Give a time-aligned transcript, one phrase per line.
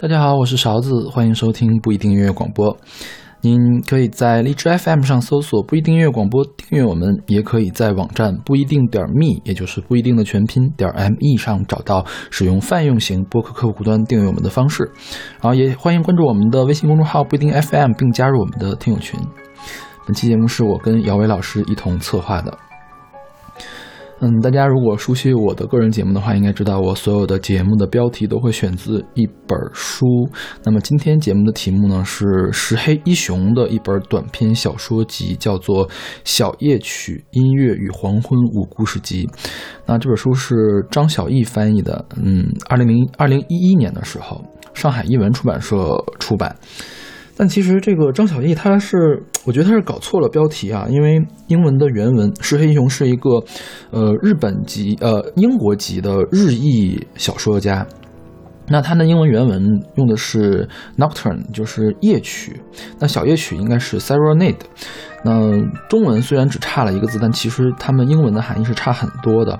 [0.00, 2.74] 大家好，我是勺子，欢迎收听不一定音乐广播。
[3.42, 14.90] 您可以在荔枝 FM 上搜索“不一定音乐广播”订阅我们，也可以在网站不一定点 me，也就是不一定的全拼点 me 上找到使用泛用型播客客户端订阅我们的方式。
[15.32, 19.20] 然后也欢迎关注我们的微信公众号“不一定 FM”，并加入我们的听友群。
[20.06, 22.56] 本期节目是我跟姚伟老师一同策划的。
[24.22, 30.28] 嗯，大家如果熟悉我的个人节目的话，应该知道我所有的节目的标题都会选自一本书。
[30.62, 35.88] 那么今天节目的题目呢是石黑一雄的一本短篇小说集，叫做
[36.22, 39.26] 《小夜曲：音乐与黄昏五故事集》。
[39.86, 40.54] 那这本书是
[40.90, 45.76] 张小艺翻译的，嗯，二零零二零一一年的时候，上海译文出版社
[46.18, 46.54] 出版。
[47.40, 53.42] 但其实这个张小艺他是，我觉得他是搞错了标题啊，因为英文的原文石黑一雄是一个，
[53.90, 57.86] 呃，日本籍呃英国籍的日裔小说家，
[58.68, 60.68] 那他的英文原文用的是
[60.98, 62.60] nocturne，就是夜曲，
[62.98, 64.60] 那小夜曲应该是 serenade。
[65.22, 69.58] 那中文虽然只差了一个字，但其实他们英文的含义是差很多的。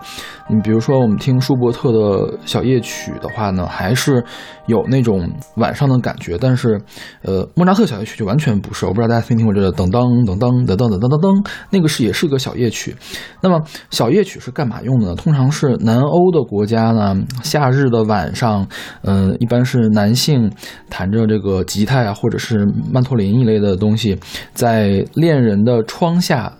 [0.48, 4.24] 你比如说，我们听舒伯特的小夜曲的话呢，还是
[4.66, 6.38] 有那种晚上的感觉。
[6.38, 6.80] 但是，
[7.22, 8.86] 呃，莫扎特小夜曲就完全不是。
[8.86, 12.96] 我不知道大家听没听过这个噔噔噔噔噔噔噔噔噔噔，那个是也是个小夜曲。
[13.42, 15.14] 那么小夜曲是干嘛用的呢？
[15.14, 18.66] 通常是南欧的国家呢，夏日的晚上，
[19.02, 20.50] 嗯，一般是男性
[20.88, 24.18] 弹着这个吉他呀，或者是曼陀林一类的东西，
[24.54, 25.49] 在恋人。
[25.50, 26.52] 人的窗下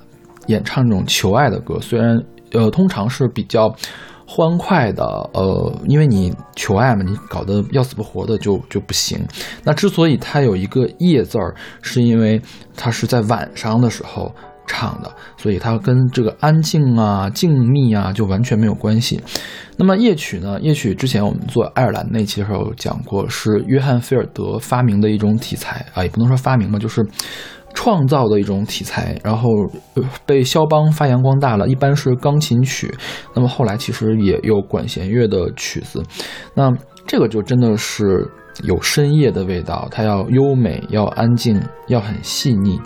[0.46, 2.20] 演唱这种求爱的歌，虽然
[2.52, 3.72] 呃通常是比较
[4.26, 9.18] 欢快的，呃，因为你求爱嘛，你搞得要死不活的就就不行。
[9.64, 12.40] 那之所以它有一个夜字儿，是因为
[12.76, 14.32] 它是在晚上的时候
[14.66, 19.20] 唱的，所以它跟这个安静啊、静谧啊就完全没有关系。
[19.76, 20.60] 那么夜曲呢？
[20.60, 27.04] 夜曲之前我们做爱尔兰那期的时候讲过，是约翰菲尔德发明的一种题材啊，也不能说发明吧，就是。
[27.74, 29.50] 创造的一种题材，然后
[30.26, 31.68] 被肖邦发扬光大了。
[31.68, 32.92] 一般是钢琴曲，
[33.34, 36.02] 那么后来其实也有管弦乐的曲子。
[36.54, 36.70] 那
[37.06, 38.30] 这个就真的是
[38.64, 42.78] 有深夜的味道，它要优美，要安静，要很细腻。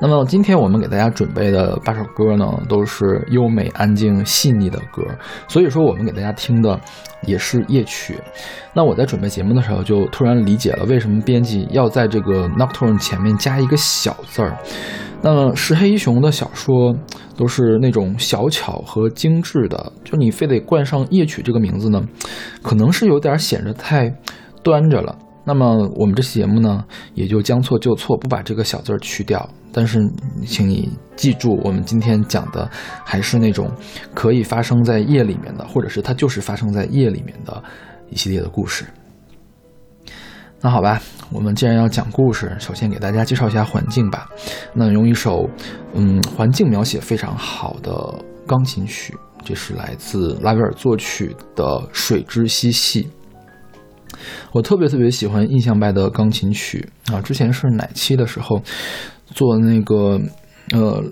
[0.00, 5.02] 那么今天我们给大家准备的八首歌呢，都是优美、安静、细腻的歌。
[5.48, 6.78] 所以说，我们给大家听的
[7.22, 8.16] 也是夜曲。
[8.72, 14.56] 那我在准备节目的时候，就突然理解了为什么编辑要在这个 nocturne 前面加一个小字儿。
[15.20, 16.94] 那么石黑一雄的小说
[17.36, 22.00] 都是那种小巧和精致的，就你非得冠上夜曲这个名字呢，
[22.62, 24.14] 可能是有点显得太
[24.62, 25.18] 端着了。
[25.48, 29.48] 那么我们这期节目呢，也就将错就错，不把这个小字儿去掉。
[29.72, 29.98] 但是，
[30.46, 32.70] 请你记住，我们今天讲的
[33.02, 33.72] 还是那种
[34.12, 37.64] 可以发生在夜里面的，或者是它就是发生在夜里面的
[38.10, 38.84] 一系列的故事。
[40.60, 41.00] 那好吧，
[41.32, 44.28] 我们既然要讲故事，首先给大家介绍一下环境吧。
[44.74, 45.48] 那用一首
[45.94, 48.14] 嗯环境描写非常好的
[48.46, 53.04] 钢琴曲，这是来自拉威尔作曲的《水之嬉戏》。
[54.52, 57.20] 我特别特别喜欢印象派的钢琴曲啊！
[57.20, 58.62] 之前是哪期的时候
[59.26, 60.20] 做那个
[60.72, 61.02] 呃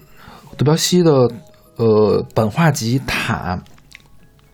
[0.56, 1.30] 德彪西的
[1.76, 3.62] 呃本画集塔，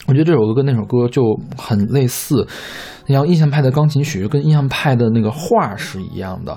[0.06, 1.22] 我觉得这首歌跟那首歌就
[1.56, 2.46] 很类似。
[3.06, 6.52] 然后印象派的钢琴曲跟印象派的那个画是一样的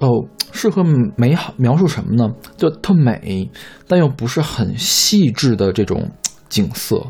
[0.00, 0.82] 哦，适合
[1.16, 2.32] 美好描述什么呢？
[2.56, 3.50] 就特美，
[3.86, 6.10] 但又不是很细致的这种
[6.48, 7.06] 景色。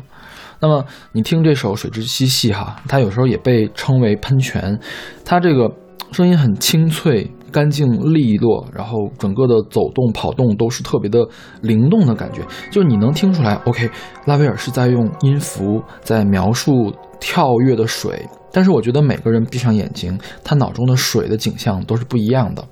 [0.59, 4.79] 那么你听这首《水之嬉戏》哈，它有时候也被称为喷泉，
[5.23, 5.71] 它这个
[6.11, 11.19] 声音很清脆、干净利落，然后整个的走动、跑动都是特别的
[11.61, 12.41] 灵动的感觉，
[12.71, 13.89] 就你能听出来，OK，
[14.25, 22.63] 拉威尔是在用音符在描述跳跃的水，但是我觉得每个人闭上眼睛，他脑中的水的景象都是不一样的。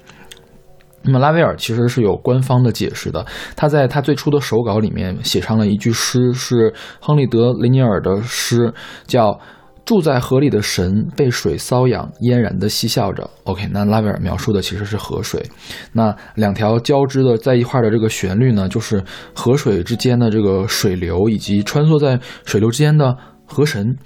[1.05, 3.25] 那么拉威尔其实是有官方的解释的，
[3.57, 8.73] 他在他最初的手稿里面写上了一句诗，是亨利德雷尼尔的诗，
[9.05, 9.37] 叫
[9.83, 13.29] “住在河里的神被水搔痒，嫣然的嬉笑着”。
[13.43, 15.45] OK，那拉威尔描述的其实是河水，
[15.91, 19.03] 那两条交织的在一块的这个旋律呢，就是
[19.35, 23.97] 河水之间的这个水流以及穿梭在水流之间的河神。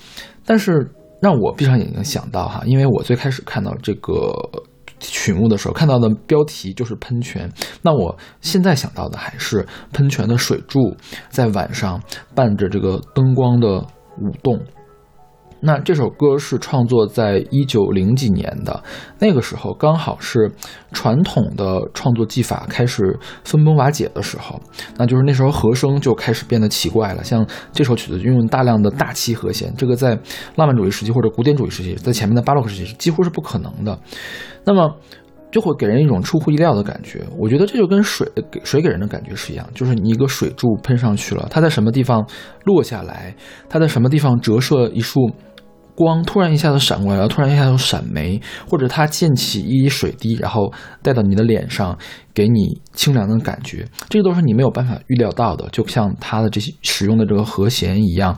[0.44, 0.90] 但是
[1.22, 4.34] 让我闭上眼睛想到哈，因为我最开始看到这个。
[5.00, 7.52] 曲目的时候看到的标题就是喷泉，
[7.82, 10.96] 那我现在想到的还是喷泉的水柱
[11.30, 12.02] 在晚上
[12.34, 13.68] 伴着这个灯光的
[14.20, 14.60] 舞动。
[15.59, 18.83] 那这首歌是创作在一九零几年的，
[19.19, 20.51] 那个时候刚好是
[20.92, 24.62] 传统的创作技法开始分崩瓦解的时候，
[24.98, 27.24] 那就是那时候和声就开始变得奇怪了。
[27.24, 30.09] 像这首曲子运用大量的大七和弦，这个在
[30.56, 34.00] 浪漫主义时期或者古典主义时期，在前面的巴洛克时期几乎是不可能的。
[34.63, 34.95] 那么
[35.50, 37.25] 就会给人一种出乎意料的感觉。
[37.38, 42.24] 我觉得这就跟水给水给人的感觉是一样，就是你一个水柱喷上去了，它在什么地方
[42.65, 43.36] 落下来，
[43.68, 45.19] 它在什么地方折射一束。
[45.98, 48.40] 光突然一下子闪过来，然后突然一下子闪没，
[48.70, 50.72] 或者它溅起一滴水滴，然后
[51.02, 51.98] 带到你的脸上，
[52.36, 58.38] 给你清凉的感觉，这个都是你没有办法预料到的，就像它的这些使用的这个和弦一样，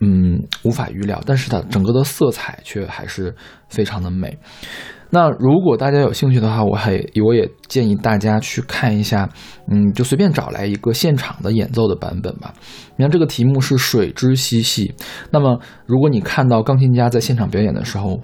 [0.00, 3.34] 嗯，无法预料，但是它整个的色彩却还是
[3.70, 4.36] 非常的美。
[5.10, 6.92] 那如果大家有兴趣的话，我还
[7.24, 9.28] 我也建议大家去看一下，
[9.70, 12.54] 嗯，就随便找来一个现场的演奏的版本吧。
[12.96, 14.94] 你看这个题目是水之嬉戏，
[15.30, 18.20] 那么如果你看到钢琴家在现场表演的时候，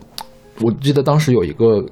[0.62, 1.84] 我记得当时有一个。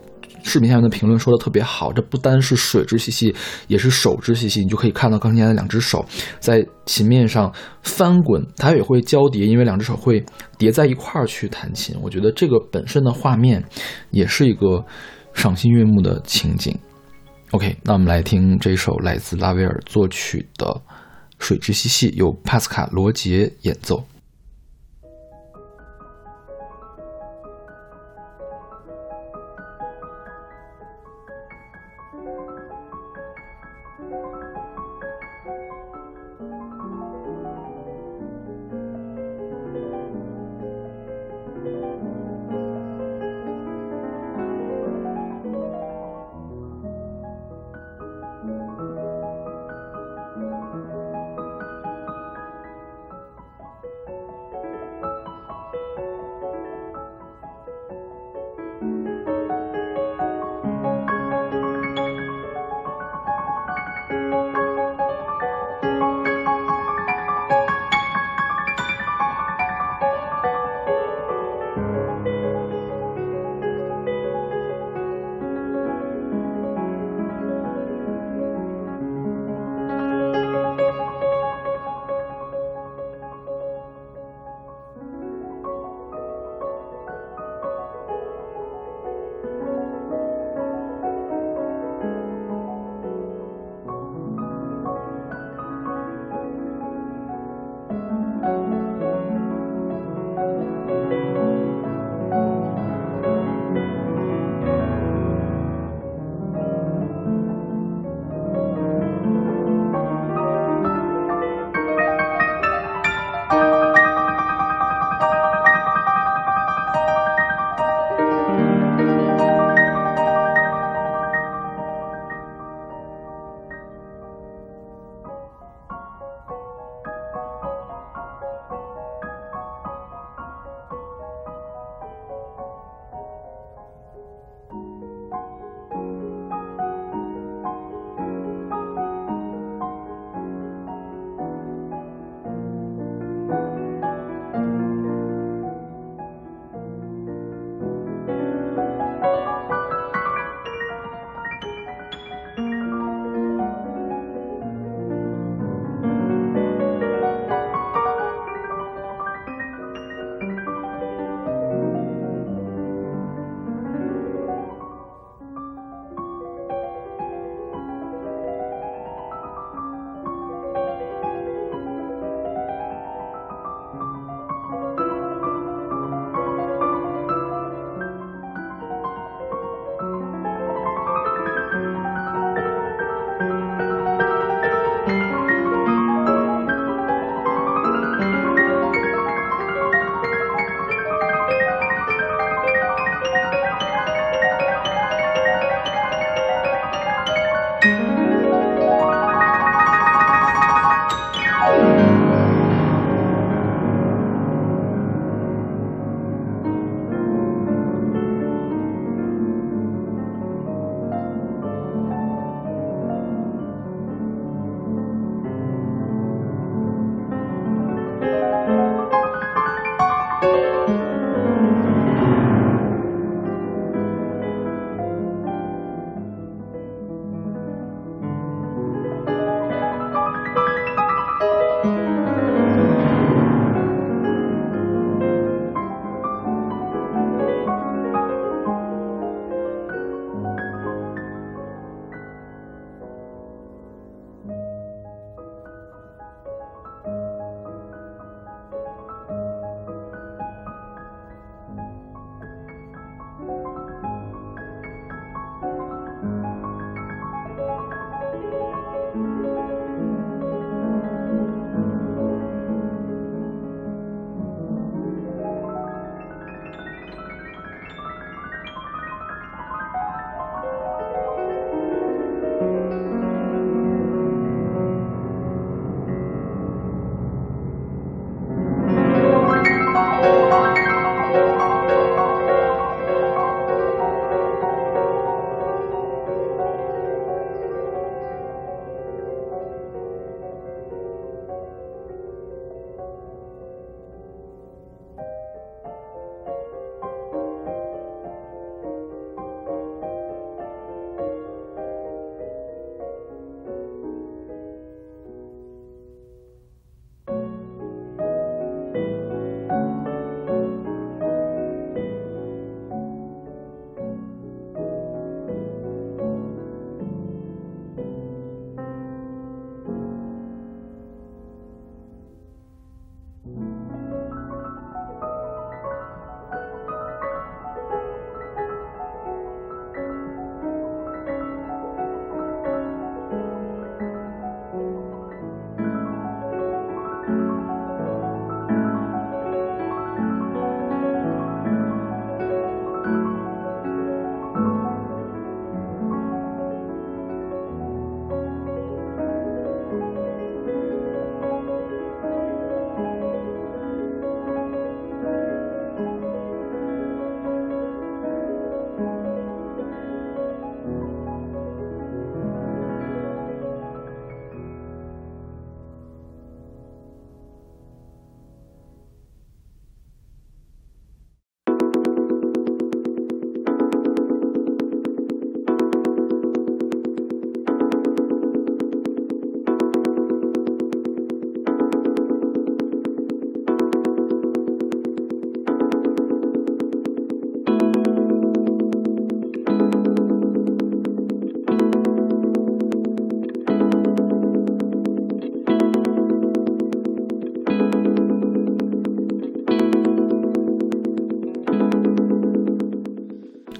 [0.44, 3.34] 视频下面的评论说的特别好，这不单是水之嬉戏，
[3.66, 4.60] 也是手之嬉戏。
[4.60, 6.04] 你就可以看到钢琴家的两只手
[6.38, 7.52] 在琴面上
[7.82, 10.22] 翻滚，它也会交叠，因为两只手会
[10.58, 11.96] 叠在一块儿去弹琴。
[12.02, 13.64] 我觉得这个本身的画面
[14.10, 14.84] 也是一个
[15.32, 16.78] 赏心悦目的情景。
[17.50, 20.66] OK，那我们来听这首来自拉威尔作曲的
[21.38, 24.04] 《水之嬉戏》，由帕斯卡·罗杰演奏。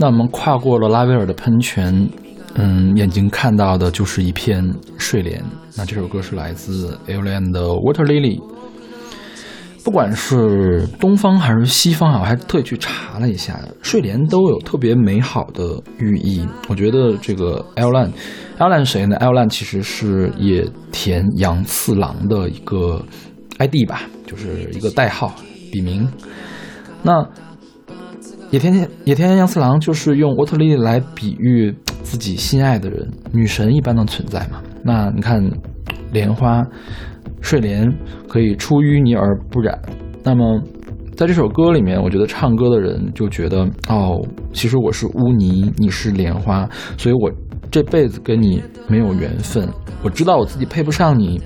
[0.05, 2.07] 那我们跨过了拉威尔的喷泉，
[2.57, 4.63] 嗯，眼睛看到的就是一片
[4.99, 5.43] 睡莲。
[5.79, 8.39] 那这首歌是来自 Alien 的 Water Lily。
[9.83, 16.47] 不管是东方还是西方啊，我还特意去查了一下，睡莲都有特别美好的寓意。
[16.69, 23.03] 我觉得这个 Alan，Alan 谁呢？Alan 其实是野田洋次郎的一个
[23.57, 25.35] ID 吧，就是一个代号、
[25.73, 26.07] 笔名。
[27.03, 27.27] 那
[28.51, 34.63] 野田野田洋次郎就是用 whatly 来比喻自己心爱的人，女神一般的存在嘛。
[34.85, 35.43] 那你看
[36.13, 36.63] 莲花。
[37.41, 37.87] 睡莲
[38.27, 39.79] 可以出淤泥而不染。
[40.23, 40.59] 那么，
[41.15, 44.19] 在这首歌里面，我觉得唱歌的人就觉得，哦，
[44.51, 47.31] 其实我是污泥，你是莲花，所以我
[47.75, 49.69] 这辈子跟你没有缘分。
[50.01, 51.41] 我知道我自己配不上你，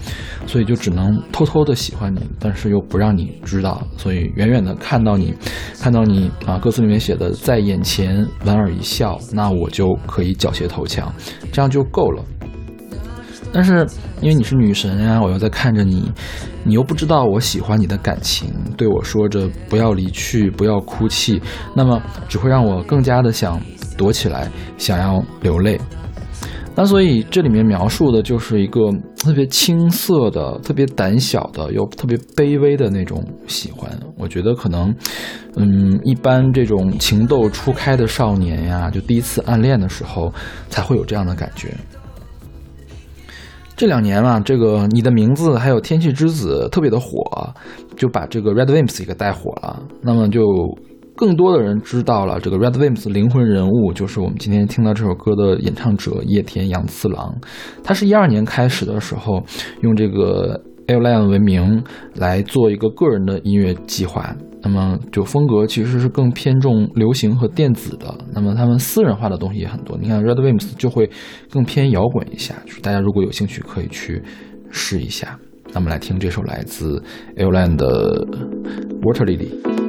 [0.47, 3.80] 所以就只能偷偷的喜欢你，但是又不让你知道。
[3.97, 5.32] 所以远远的看到你，
[5.80, 11.11] 看到你啊，歌词里面写的在眼前莞尔一笑，那我就可以缴械投降，
[11.50, 12.23] 这样就够了。
[13.50, 13.87] 但是，
[14.20, 16.12] 因为你是女神呀，我又在看着你，
[16.62, 21.40] 你又不知道我喜欢你的感情，对我说着不要离去，不要哭泣，
[21.75, 23.58] 那么只会让我更加的想
[23.97, 25.80] 躲起来，想要流泪。
[26.80, 33.90] 那所以这里面描述的就是一个特别青涩的、特别胆小的又特别卑微的那种喜欢。
[34.16, 34.94] 我觉得可能，
[35.56, 40.32] 嗯，一般这种情窦初开的少年呀，就第一次暗恋的时候，
[40.68, 41.75] 才会有这样的感觉。
[43.75, 47.52] 这两年啊，这个你的名字还有天气之子特别的火，
[47.97, 49.82] 就把这个 Red Wimps 给带火了。
[50.00, 50.40] 那么就
[51.19, 57.35] 更多的人知道了这个 Red Wimps 灵魂人物，就是我们今天听到这首歌的演唱者叶田洋次郎。
[57.83, 59.43] 他是一二年开始的时候
[59.81, 61.83] 用这个 Airline 为名
[62.15, 64.33] 来做一个个人的音乐计划。
[64.63, 69.99] 那么就风格其实是更偏重流行和电子的，那么他们私人化的东西也很多。
[70.01, 71.11] 你看 Red Wimps 就会
[71.51, 74.23] 更偏摇滚一下，就是大家如果有兴趣可以去
[74.71, 75.37] 试一下。
[75.73, 77.03] 那么来听这首来自
[77.37, 78.25] Airline 的
[79.03, 79.88] Water Lily。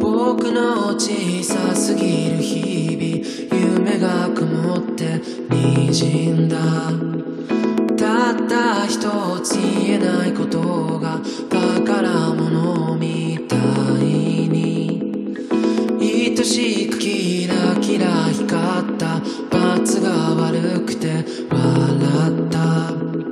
[0.00, 6.58] 僕の小さすぎる日々夢が曇って滲んだ。
[7.96, 9.54] たった一つ
[9.86, 13.58] 言えないことが宝物みたい
[14.48, 15.24] に。
[16.00, 19.20] 愛しくキラキラ光った。
[19.48, 23.23] 罰が悪くて笑った。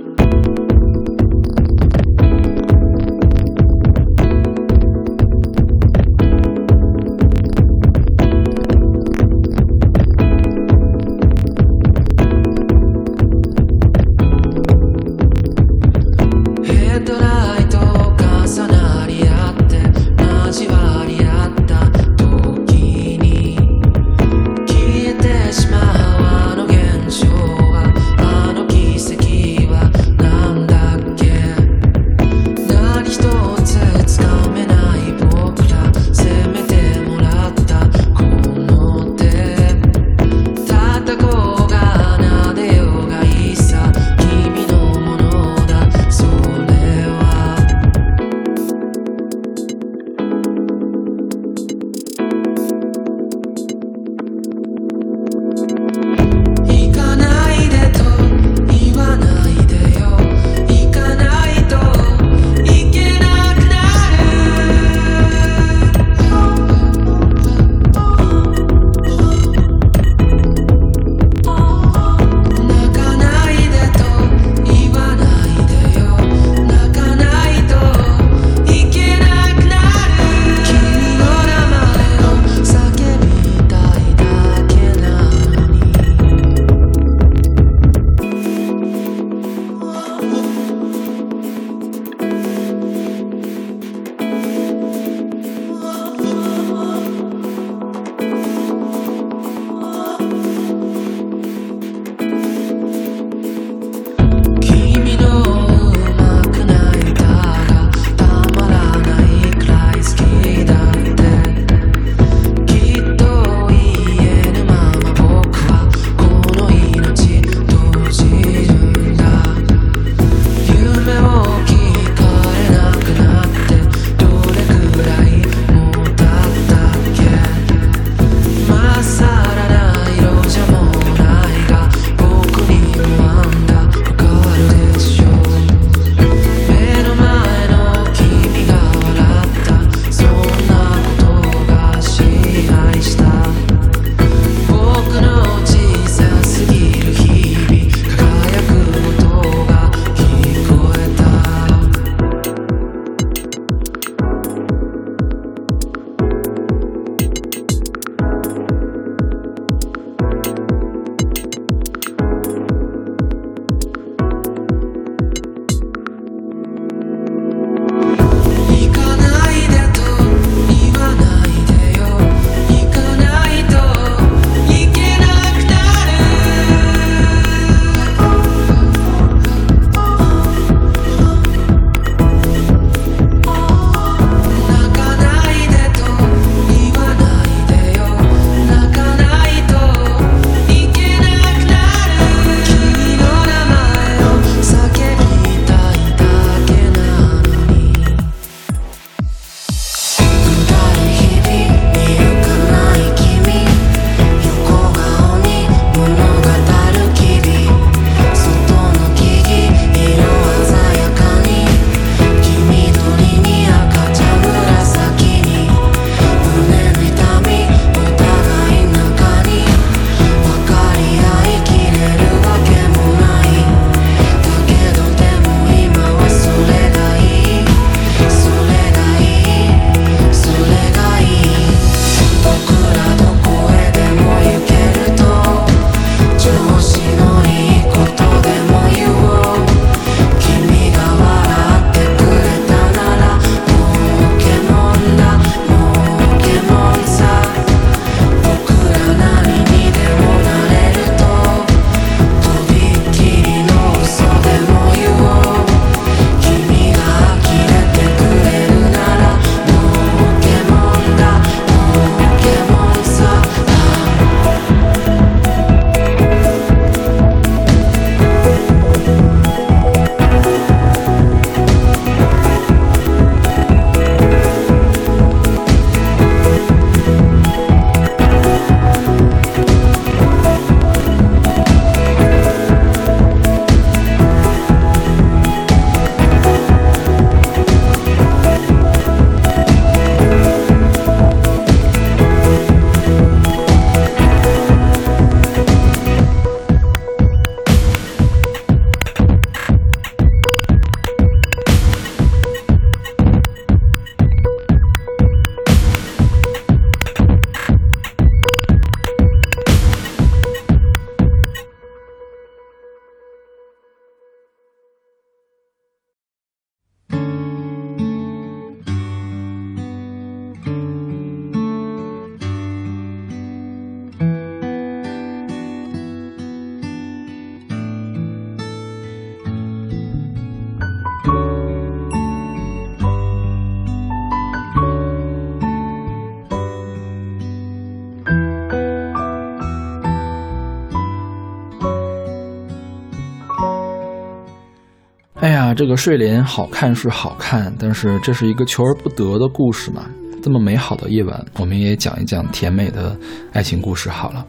[345.74, 350.06] 这个睡莲好看是好看，但是这是一个求而不得的故事嘛。
[350.42, 353.16] 这么美好的夜晚，我们也讲一讲甜美的
[353.52, 354.44] 爱情故事好了。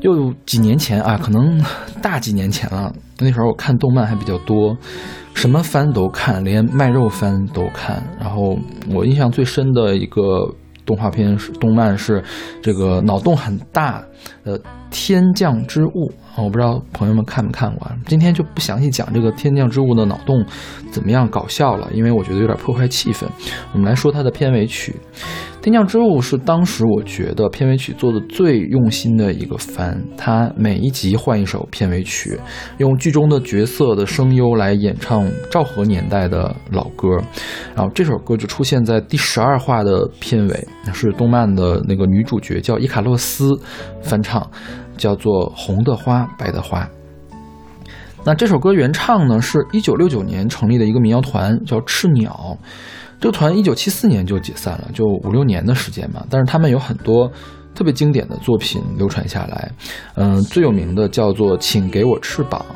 [0.00, 1.62] 又几年前啊，可能
[2.00, 2.92] 大几年前了。
[3.18, 4.76] 那时候我看动漫还比较多，
[5.34, 8.02] 什么番都看，连卖肉番都看。
[8.20, 8.58] 然后
[8.90, 10.48] 我印象最深的一个
[10.86, 12.22] 动画片是动漫是
[12.62, 14.02] 这个脑洞很大
[14.44, 14.58] 的
[14.90, 16.10] 《天降之物》。
[16.36, 20.44] 我不知道朋友们看没看过，今天就不详细讲这个天降之物的脑洞
[20.90, 23.26] 怎么样搞笑了，因为我觉得有点破坏气氛。
[23.72, 24.96] 我们来说它的片尾曲，
[25.62, 32.36] 《天降之物》是当时我觉得片尾曲做的最用心的一个番，它每一集换一首片尾曲，
[32.78, 37.08] 用剧中的角色的声优来演唱昭和年代的老歌，
[37.76, 43.56] 然后这首歌就出现在第十二话的片尾，是动漫的那个女主角叫伊卡洛斯
[44.02, 44.44] 翻唱。
[44.98, 46.88] 叫做红的花，白的花。
[48.24, 52.56] 那这首歌原唱呢，是一九六九年成立的一个民谣团，叫赤鸟。
[53.22, 56.26] 这个团一九七四年就解散了，就五六年的时间嘛。
[56.28, 57.30] 但是他们有很多
[57.72, 59.70] 特别经典的作品流传下来。
[60.16, 62.66] 嗯，最有名的叫做《请给我翅膀》。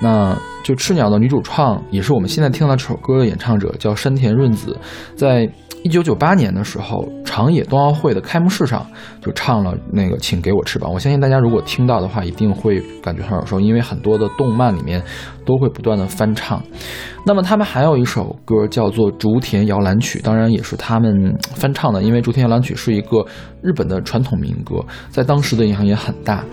[0.00, 4.76] 那就赤鸟的女主唱，也是我们现在听到这首歌的演唱者，叫山田润子，
[5.16, 5.50] 在。
[5.82, 8.86] 一九九八年的时候，长野冬奥会的开幕式上
[9.22, 10.90] 就唱了那个《请给我翅膀》。
[10.92, 15.02] 我相信大家如果听到的话，一定会感觉很耳熟，因为很多的动漫里面
[15.46, 16.62] 都会不断的翻唱。
[17.24, 23.24] 那么他们还有一首歌叫做《竹田摇篮曲》，当然也是他们翻唱的，因为《竹田摇篮曲》是一个
[23.62, 26.44] 日本的传统民歌，在当时的影响也很大。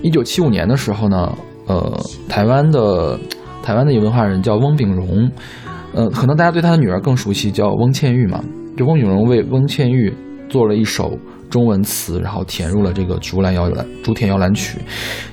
[0.00, 1.36] 一九七五年的时候呢，
[1.66, 3.18] 呃，台湾的
[3.62, 5.30] 台湾的一个文化人叫翁炳荣，
[5.94, 8.42] 呃，可能大家对他的女儿更熟悉，叫翁倩玉嘛。
[8.76, 10.14] 就翁景荣为翁倩玉
[10.48, 14.78] 做了一首中文词，然后填入了这个《竹篮摇篮》《竹田摇篮曲》，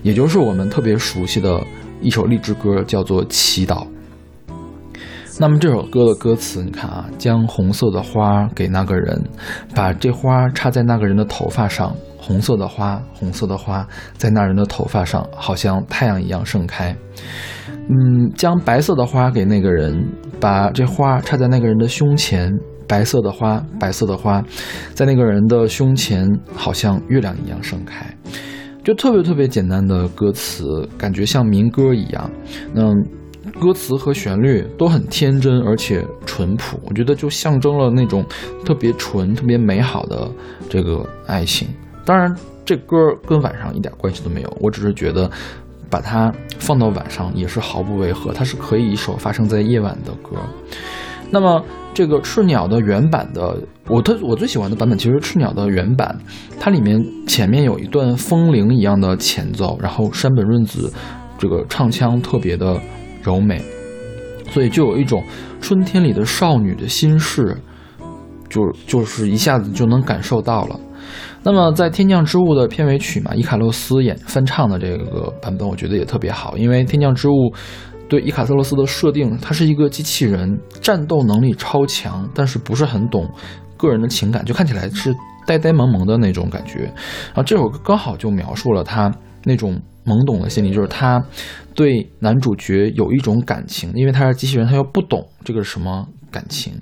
[0.02, 1.62] 也就是我们特别熟悉的
[2.02, 3.84] 一首励志歌，叫做《祈祷》。
[5.39, 9.22] 那么这首歌的歌词，你看啊，将红色的花给那个人，
[9.76, 11.93] 把这花插在那个人的头发上，
[12.25, 16.95] 红色的花，红色的花在那人的头发上，好像太阳一样盛开。
[17.67, 20.07] 嗯，将白色的花给那个人，
[20.39, 22.49] 把这花插在那个人的胸前。
[22.86, 24.43] 白色的花，白色的花，
[24.93, 28.05] 在那个人的胸前，好像月亮一样盛开，
[28.83, 32.29] 就特别特别简单的歌词，感觉像民歌一样。
[32.73, 32.93] 那
[33.59, 38.23] 歌词和旋律都很天真而且淳朴，我觉得就象征了那种
[38.65, 40.29] 特别纯、特别美好的
[40.69, 41.67] 这个爱情。
[42.06, 42.36] 当然，
[42.66, 45.30] 这歌跟晚上一点关系都没有，我只是觉得
[45.89, 50.38] 把它放到晚上也是毫不违和，它是可以一首发生在夜晚的歌。
[51.30, 51.63] 那么。
[51.96, 53.56] 这个赤鸟的原版的，
[53.88, 56.18] 我特我最喜欢的版本其实赤鸟的原版，
[56.60, 60.92] 它里面前面有一段风铃一样的前奏，然后山本润子
[61.38, 62.82] 这个唱腔特别的
[63.22, 63.62] 柔美，
[64.50, 65.24] 所以就有一种
[65.62, 67.56] 春天里的少女的心事，
[68.54, 70.80] 就就是一下子就能感受到了。
[71.42, 77.34] 那么在《天降之物》的片尾曲嘛，伊卡洛斯演翻唱的这个版本，我觉得也特别好，因为《天降之物》。
[78.10, 83.28] 对伊卡特罗斯的设定，他是一个机器人，战斗能力超强，但是不是很懂
[83.76, 85.16] 个人的情感，就看起来是
[85.48, 86.82] 呆呆萌萌的那种感觉。
[86.84, 89.12] 然后这首歌刚好就描述了他
[89.46, 91.24] 那种懵懂的心理，就是他
[91.74, 96.74] 对男主角有一种感情，因为他是机器人，他又不懂这个什么感情。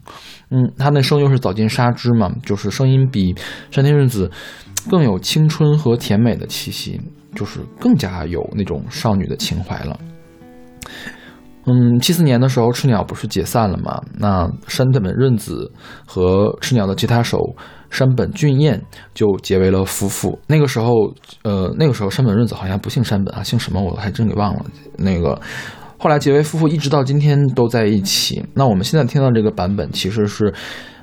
[0.50, 3.36] 嗯，他那声又是早见沙织嘛，就是声音比
[3.70, 4.32] 山田润子
[4.90, 7.00] 更有青春和甜美的气息，
[7.36, 10.00] 就是更加有那种少女的情怀了。
[11.66, 14.02] 嗯，七四年的时候，赤鸟不是解散了吗？
[14.18, 15.72] 那山本润子
[16.08, 17.38] 和赤鸟的吉他手
[17.92, 18.82] 山本俊彦
[19.14, 20.40] 就结为了夫妇。
[20.48, 20.92] 那个时候，
[21.44, 24.66] 呃，那个时候山本润子好像不姓山本啊，姓什么我还真给忘了。
[24.98, 25.40] 那个
[26.02, 28.44] 后来结为夫妇，一直到今天都在一起。
[28.56, 30.52] 那我们现在听到这个版本，其实是，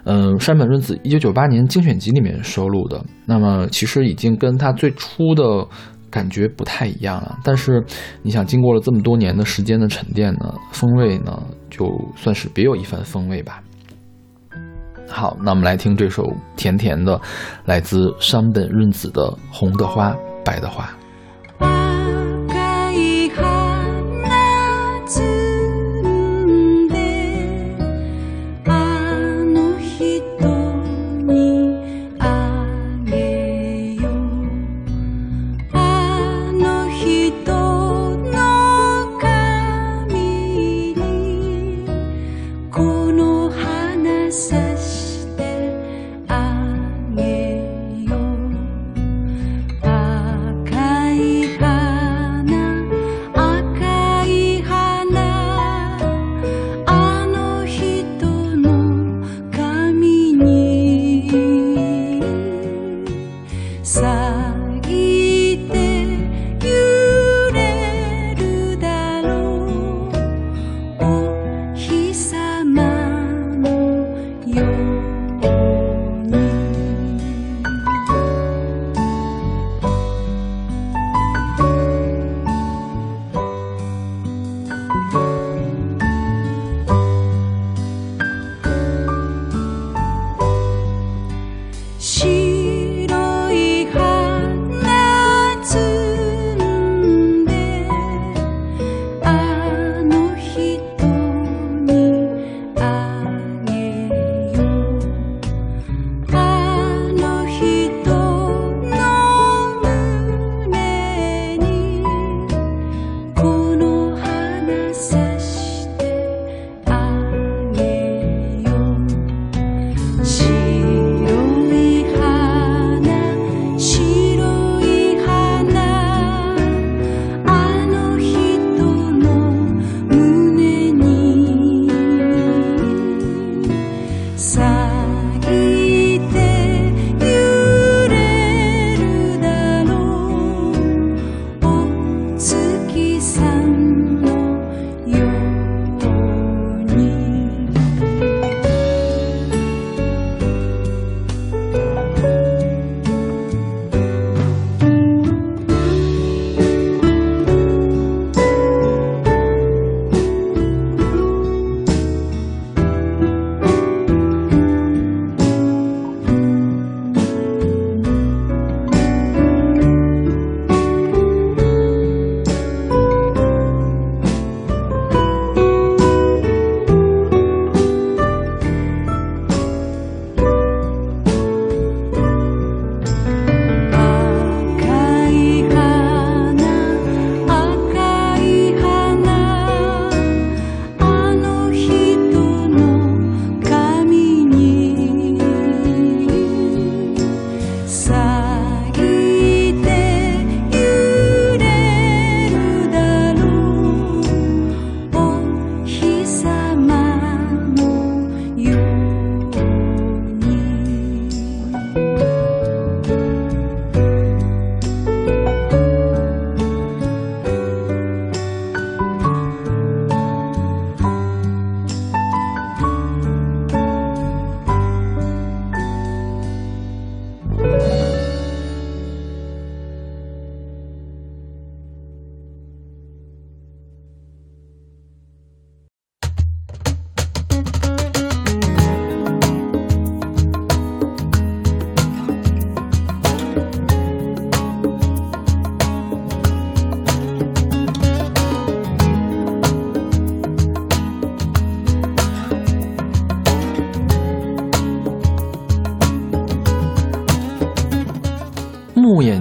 [0.02, 3.00] 嗯，山本润子一九九八年精选集里面收录的。
[3.24, 5.66] 那么其实已经跟他最初的。
[6.10, 7.84] 感觉不太一样了，但是
[8.22, 13.62] 你想，经过了这么多年的时间的沉淀呢，风味呢，就算是别有一番风味吧。
[15.06, 17.20] 好，那我们来听这首甜甜的，
[17.66, 19.20] 来自山本润子的
[19.52, 20.90] 《红的花，白的花》。
[25.08, 25.37] 自。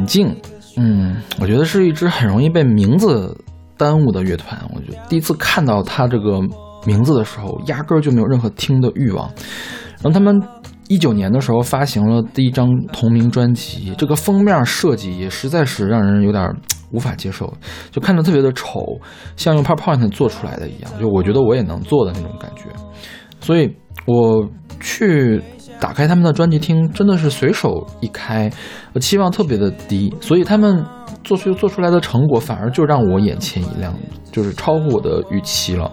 [0.08, 0.36] 镜，
[0.78, 3.38] 嗯，我觉得是一支很容易被名字
[3.78, 4.60] 耽误的乐团。
[4.74, 6.40] 我觉得第一次看到他这个
[6.86, 9.30] 名字的时候，压根儿就没有任何听的欲望。
[10.02, 10.42] 然后他们
[10.88, 16.50] 一九年的时候发行了第一张同名专辑，这个封面设计也实在是让人有点
[16.92, 17.54] 无法接受，
[17.92, 19.00] 就看着特别的丑，
[19.36, 20.92] 像用 PowerPoint 做出来的一样。
[21.00, 22.64] 就我觉得我也能做的那种感觉，
[23.42, 24.48] 所以我
[24.80, 25.42] 去。
[25.80, 28.52] 打开他们的专辑听，真的是随手一开，
[29.00, 30.84] 期望特别的低，所以他们
[31.24, 33.94] 做出做出来的成果反而就让我眼前一亮，
[34.32, 35.92] 就是超乎我的预期了。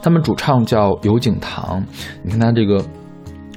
[0.00, 1.82] 他们主唱叫尤景堂，
[2.22, 2.80] 你看他这个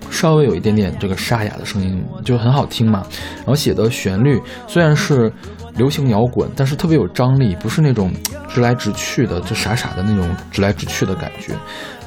[0.09, 3.05] 稍微有一点点这个沙哑的声音，就很好听嘛。
[3.37, 5.31] 然后写的旋律虽然是
[5.75, 8.11] 流行摇滚，但是特别有张力，不是那种
[8.47, 11.53] 直来直去的，就傻傻的那种直来直去的感觉。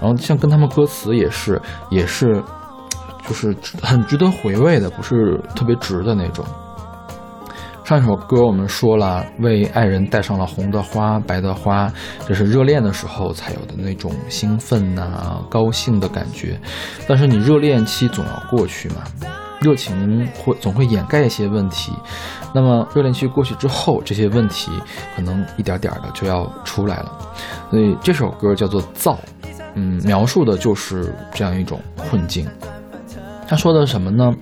[0.01, 2.43] 然后像跟他们歌词也是，也是。
[3.31, 6.45] 就是很值得回味的，不是特别直的那种。
[7.85, 11.89] 上一首歌我们说了，为爱人戴上了红的花、白的花，
[12.27, 16.61] 这是热恋的时候才有的那种兴奋呐、高兴的感觉。
[17.07, 19.05] 但是你热恋期总要过去嘛，
[19.61, 21.93] 热情会总会掩盖一些问题。
[22.53, 24.73] 那么热恋期过去之后，这些问题
[25.15, 27.13] 可能一点点的就要出来了。
[27.71, 29.13] 所以这首歌叫做《造》，
[29.75, 32.45] 嗯，描述的就是这样一种困境。
[33.51, 34.33] 他说的什么呢？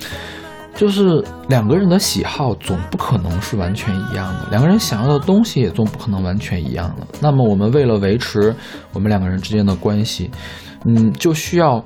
[0.75, 7.07] 就是两个人的喜好总不可能是完全一样的，两个人想要的东西也总不可能完全一样的。
[7.19, 8.55] 那么我们为了维持
[8.93, 10.31] 我们两个人之间的关系，
[10.85, 11.83] 嗯，就需要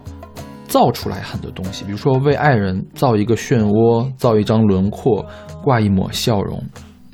[0.67, 5.25] 造出来很多东西，比如说为爱人造一个漩涡，造一张轮廓，
[5.63, 6.61] 挂一抹笑容，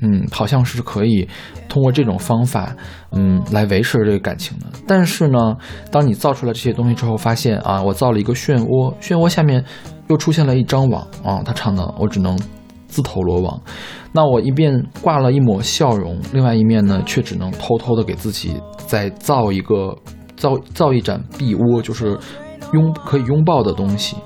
[0.01, 1.29] 嗯，好像是可以
[1.69, 2.75] 通过这种方法，
[3.11, 4.65] 嗯，来维持这个感情的。
[4.85, 5.55] 但是呢，
[5.91, 9.63] 当你造出来这些东西之后，发现啊，我造了一个漩涡，漩涡下面
[10.09, 12.37] 又出现了一张网啊，他唱的我只能
[12.87, 13.59] 自投罗网。
[14.11, 19.95] 那我一边挂了一抹笑容，另外一面呢，却只能偷偷的给自己再造一个
[20.35, 22.17] 造造一盏碧窝，就是
[22.73, 24.17] 拥可以拥抱的东西。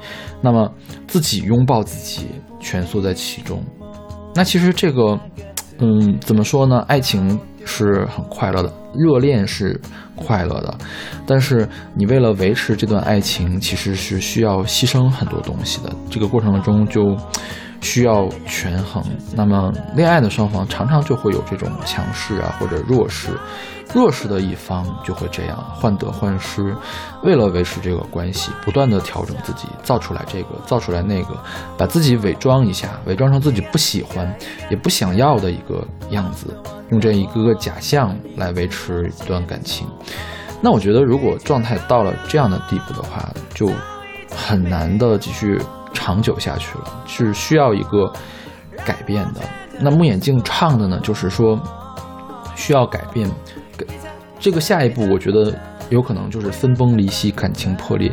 [0.41, 0.69] 那么
[1.07, 2.27] 自己拥抱自己，
[2.59, 3.61] 蜷缩在其中。
[4.35, 5.19] 那其实这个，
[5.79, 6.79] 嗯，怎么说呢？
[6.87, 9.79] 爱情是很快乐的，热恋是
[10.15, 10.77] 快乐的，
[11.25, 15.93] 但是你为了维持这段爱情，其实是需要牺牲很多东西的。
[16.09, 17.17] 这个过程中就。
[17.83, 19.03] 需要权衡，
[19.35, 23.37] 那么恋爱的双方常常就会有这种强势啊或者弱势，
[23.93, 26.73] 弱势的一方就会这样患得患失，
[27.23, 31.35] 为了维持这个关系，不断的调整自己，造出来这个，造出来那个，
[31.77, 34.33] 把自己伪装一下，伪装成自己不喜欢
[34.71, 36.57] 也不想要的一个样子，
[36.93, 39.85] 用这一个个假象来维持一段感情。
[40.61, 43.69] 那我觉得，如果状态到了这样的地步的话，就
[44.29, 45.59] 很难的继续。
[45.95, 48.11] 长久下去了，是需要一个
[48.83, 49.41] 改变的。
[49.79, 51.57] 那木眼镜唱的呢，就是说
[52.55, 53.29] 需要改变。
[54.39, 55.53] 这个下一步，我觉得
[55.89, 58.11] 有可能就是分崩离析，感情破裂。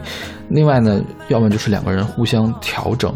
[0.51, 3.13] 另外呢，要么就是两个人互相调整，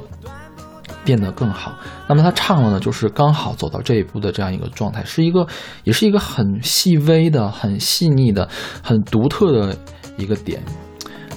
[1.05, 1.77] 变得更好。
[2.09, 5.47] 那么他唱了呢，就是刚好走到这一步的这样一个状态，是一个，
[5.85, 8.49] 也是一个很细微的、很细腻的、
[8.83, 9.77] 很独特的
[10.17, 10.63] 一个点。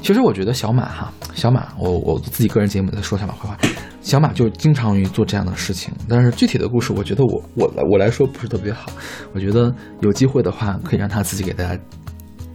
[0.02, 3.58] 其实我觉得小马哈，小马，我我自己个人节目在说小马坏话，
[4.02, 5.94] 小马就经常于做这样的事情。
[6.08, 8.90] 但是具体的故事，我觉得我我来我来说不是特别好。
[9.34, 11.78] 我觉得有机会的话，可以让他自己给大家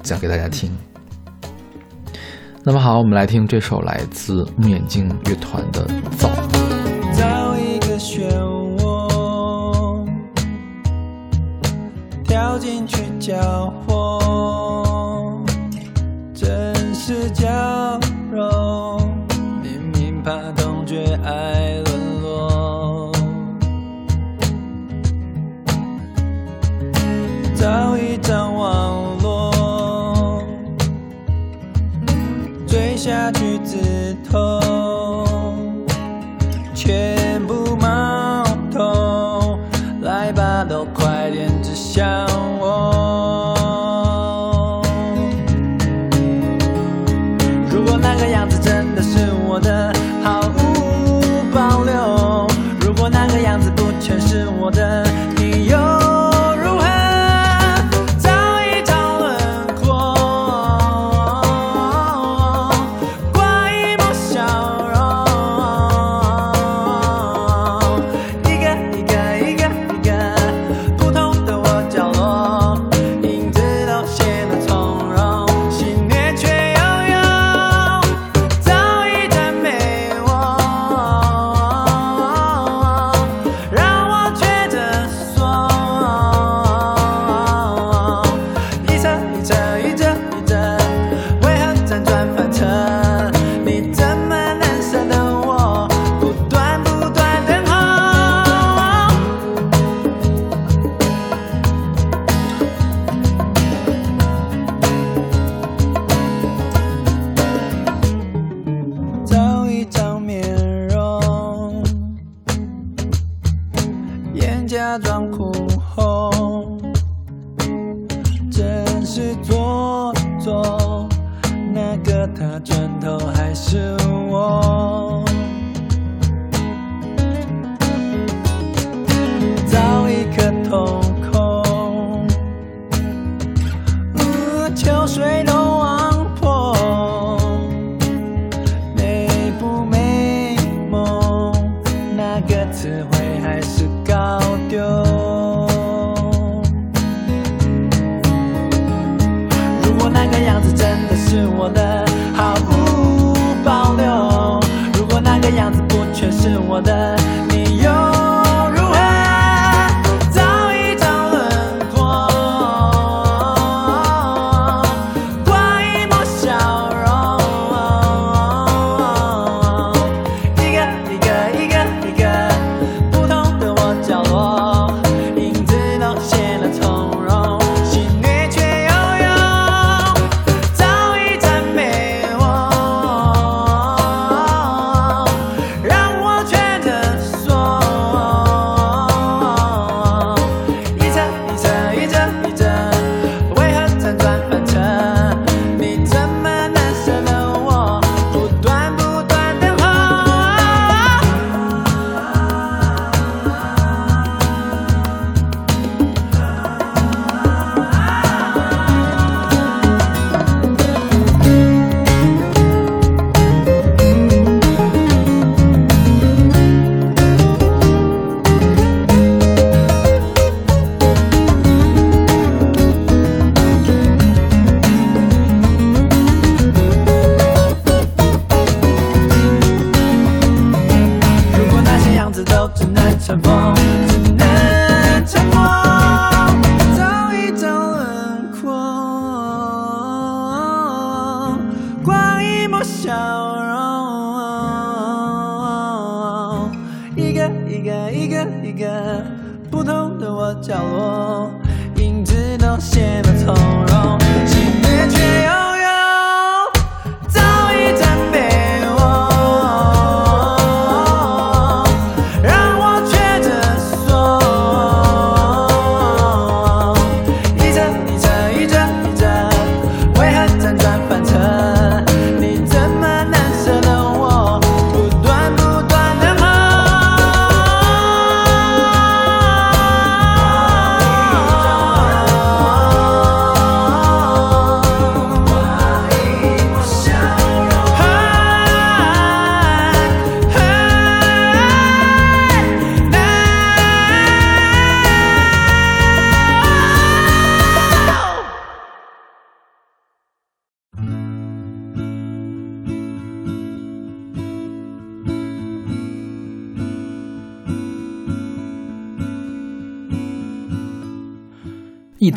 [0.02, 0.70] 讲给大家听。
[2.64, 5.84] 那么好，我们来听这首来自木眼镜乐团的
[6.16, 6.28] 《早》。
[7.22, 8.28] 造一个漩
[8.78, 10.04] 涡，
[12.24, 14.02] 跳进去搅和。
[17.04, 17.28] 是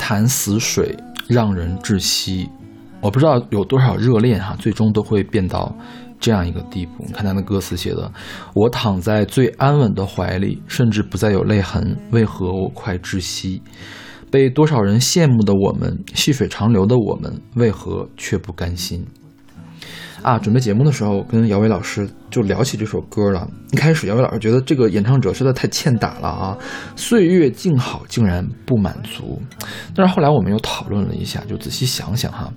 [0.07, 0.95] 潭死水
[1.27, 2.47] 让人窒息。
[3.01, 5.75] 我不知道有多少热恋哈、最终都会变到
[6.19, 7.03] 这样一个地步。
[7.07, 8.11] 你看他的歌词写的
[8.53, 13.63] ：“我躺在最安稳的怀里，甚至不再有泪痕，为何我快窒息？
[14.29, 19.03] 被多少人羡慕的我们，细水长流的我们，为何却不甘心？”
[20.25, 23.47] 啊，准备节目的时候，跟姚伟老师就聊起这首歌了。
[23.71, 26.57] 一开始，姚伟老师觉得这个演唱者实在太欠打了啊，
[26.95, 29.39] 岁月静好竟然不满足。
[29.93, 32.51] 但是后来我们又讨论了一下，就仔细想想哈，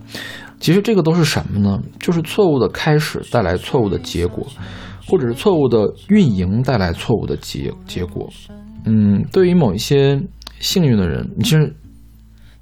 [0.58, 1.78] 其实这个都是什么呢？
[2.00, 4.46] 就是错误的开始带来错误的结果，
[5.06, 8.26] 或者是错误的运营带来错误的结结果。
[8.86, 10.18] 嗯，对于某一些
[10.58, 11.76] 幸运的人，你其实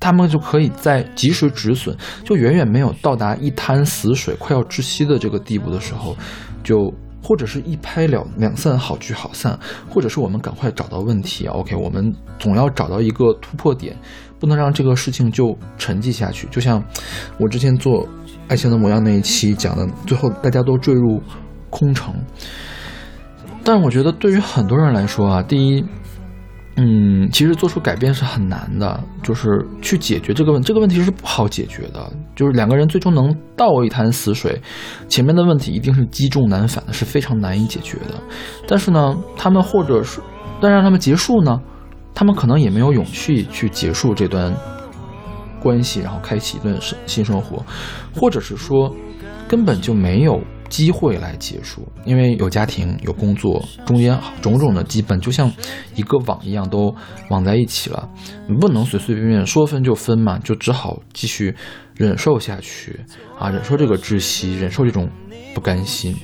[0.07, 1.93] 他们就可以在及时止损，
[2.23, 6.17] 就远远没有到达一滩死水、快要窒息的这个地步的时候，
[6.63, 9.59] 就或者是一拍了两散，好聚好散，
[9.91, 13.97] 或者是我们赶快找到问题，OK，我们总要找到一个突破点，
[14.39, 16.47] 不能让这个事情就沉寂下去。
[16.53, 16.81] 就像
[17.41, 18.05] 我之前做
[18.47, 21.21] 《爱情的模样》那一期讲的，最后大家都坠入
[21.69, 22.15] 空城。
[23.65, 25.85] 但我觉得对于很多人来说啊，第一，
[26.79, 34.61] 嗯，其实做出改变是很难的，就是去解决这个问这个问题是不好解决的，就是两个人最终能倒一潭死水，
[35.09, 38.21] 前面的问题一定是积重难返的，是非常难以解决的。
[38.69, 40.21] 但是呢，他们或者是，
[40.61, 41.59] 但让他们结束呢，
[42.15, 44.55] 他们可能也没有勇气去结束这段
[45.59, 47.65] 关系，然后开启一段新新生活，
[48.15, 48.95] 或者是说，
[49.49, 50.39] 根本就没有
[50.69, 55.51] 机会来结束，因为有家庭、有工作，中间种种的基本就像
[55.95, 56.95] 一个网一样都
[57.31, 58.09] 网在一起了，
[58.49, 61.55] 你不能随随便便说分就分嘛，就只好继续
[61.95, 63.01] 忍受下去
[63.39, 65.09] 啊，忍受这个窒息，忍受这种
[65.55, 66.15] 不甘心。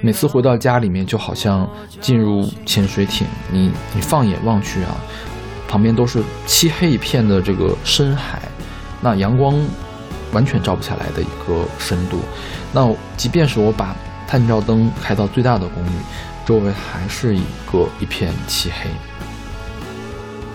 [0.00, 1.68] 每次回到家里面，就好像
[2.00, 4.96] 进入潜水艇，你你放眼望去啊，
[5.66, 8.42] 旁边都是漆黑一片的这个深海，
[9.00, 9.58] 那阳光
[10.32, 12.20] 完全照不下来的一个深度。
[12.72, 13.94] 那即便是我把
[14.26, 15.90] 探照灯开到最大的功率，
[16.44, 18.90] 周围还是一个一片漆黑。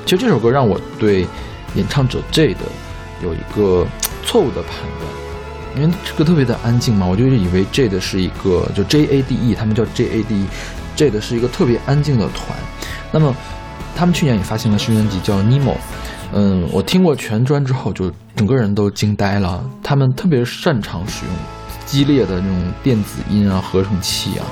[0.05, 1.25] 其实这首歌让我对
[1.75, 2.59] 演唱者 J 的
[3.23, 3.87] 有一个
[4.25, 12.57] 错误的判断，因为这个特别的安静嘛，我就以为 J 的是一个就 J A D E，他们叫 J A D E，J 的是一个特别安静的团。
[13.11, 13.33] 那么
[13.95, 15.75] 他们去年也发行了新专辑叫 Nemo，
[16.33, 19.63] 嗯，我听过全专之后，就整个人都惊呆了。
[19.81, 21.33] 他们特别擅长使用
[21.91, 24.47] 激烈的那种电子音啊、合成器啊，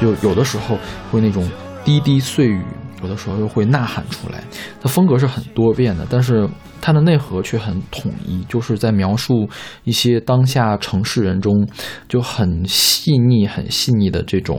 [0.00, 0.78] 就有的时候
[1.10, 1.46] 会那种
[1.84, 2.64] 滴滴碎语，
[3.02, 4.42] 有的时候又会呐喊出来。
[4.80, 6.48] 它风格是很多变的，但是
[6.80, 9.46] 它的内核却很统一，就是在描述
[9.84, 11.68] 一些当下城市人中
[12.08, 14.58] 就很细腻、很细腻的这种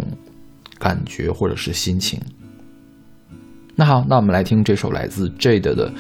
[0.78, 2.22] 感觉或者是心情。
[3.76, 5.90] 那好，那我们来听这首来自 Jade 的《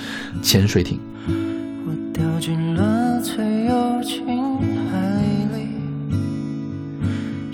[0.43, 0.99] 潜水艇》。
[1.87, 4.03] 我掉进了最友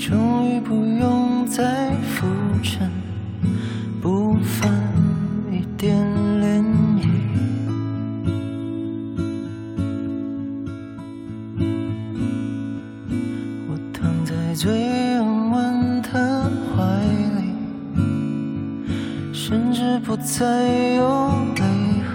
[0.08, 2.28] 终于不用再浮
[2.62, 2.92] 沉，
[4.00, 4.72] 不泛
[5.52, 5.98] 一点
[6.40, 6.64] 涟
[7.02, 7.10] 漪。
[13.68, 16.84] 我躺在最安稳的怀
[17.40, 17.56] 里，
[19.34, 21.64] 甚至不再有泪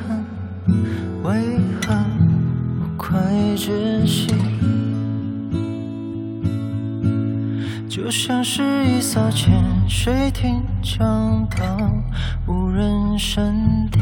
[0.07, 0.25] 痕。
[1.25, 1.93] 为何
[2.79, 3.21] 我快
[3.57, 4.33] 窒息？
[8.03, 11.93] 就像是一艘潜水艇降到
[12.47, 14.01] 无人深地，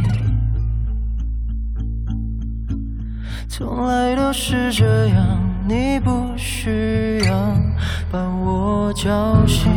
[3.49, 7.57] 从来都是这样，你不需要
[8.13, 9.69] 把我叫醒。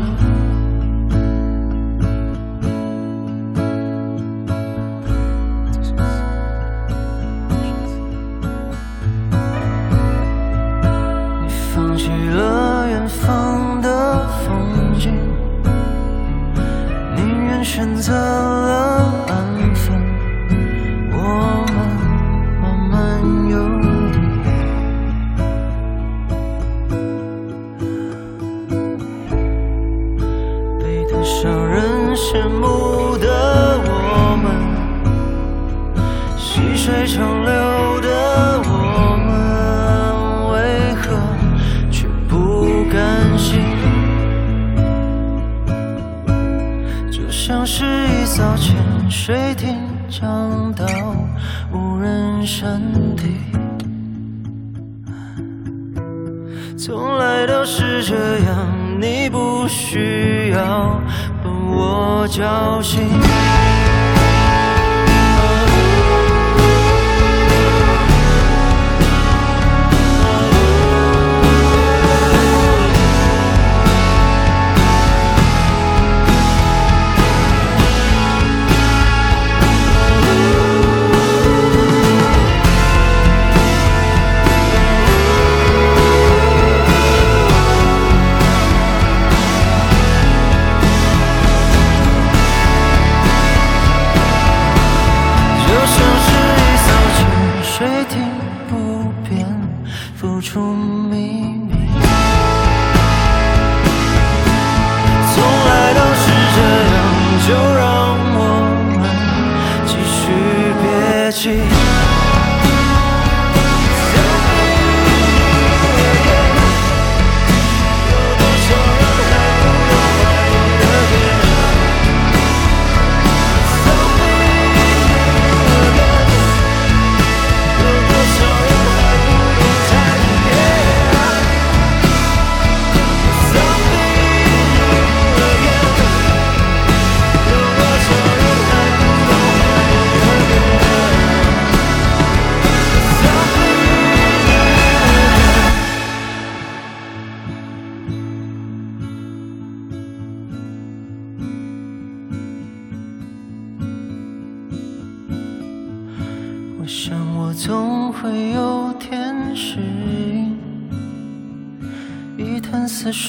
[17.73, 18.50] 选择。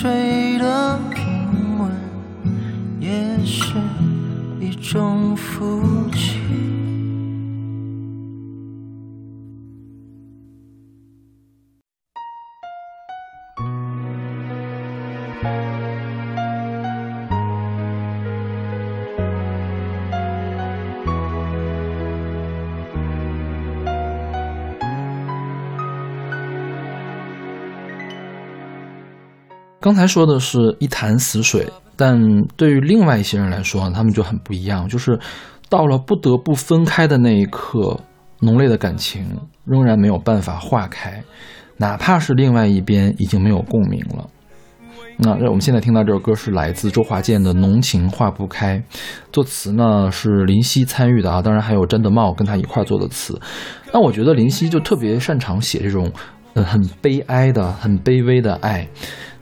[0.02, 0.51] 睡
[29.82, 32.16] 刚才说的是一潭死水，但
[32.56, 35.18] 对于另外一些人来说，他们就很不一样，就是
[35.68, 37.98] 到了不得不分开的那一刻，
[38.38, 39.26] 浓烈的感情
[39.64, 41.20] 仍然没有办法化开，
[41.78, 44.28] 哪怕是另外一边已经没有共鸣了。
[45.18, 48.78] 那我们现在听到这首歌是来自周华健的《浓情化不开》，
[49.32, 53.36] 作词呢是林夕参与的啊，当然还有詹德茂跟他一块儿做的词。
[53.92, 56.10] 那我觉得林夕就特别擅长写这种，
[56.54, 58.88] 呃，很悲哀的、很卑微的爱。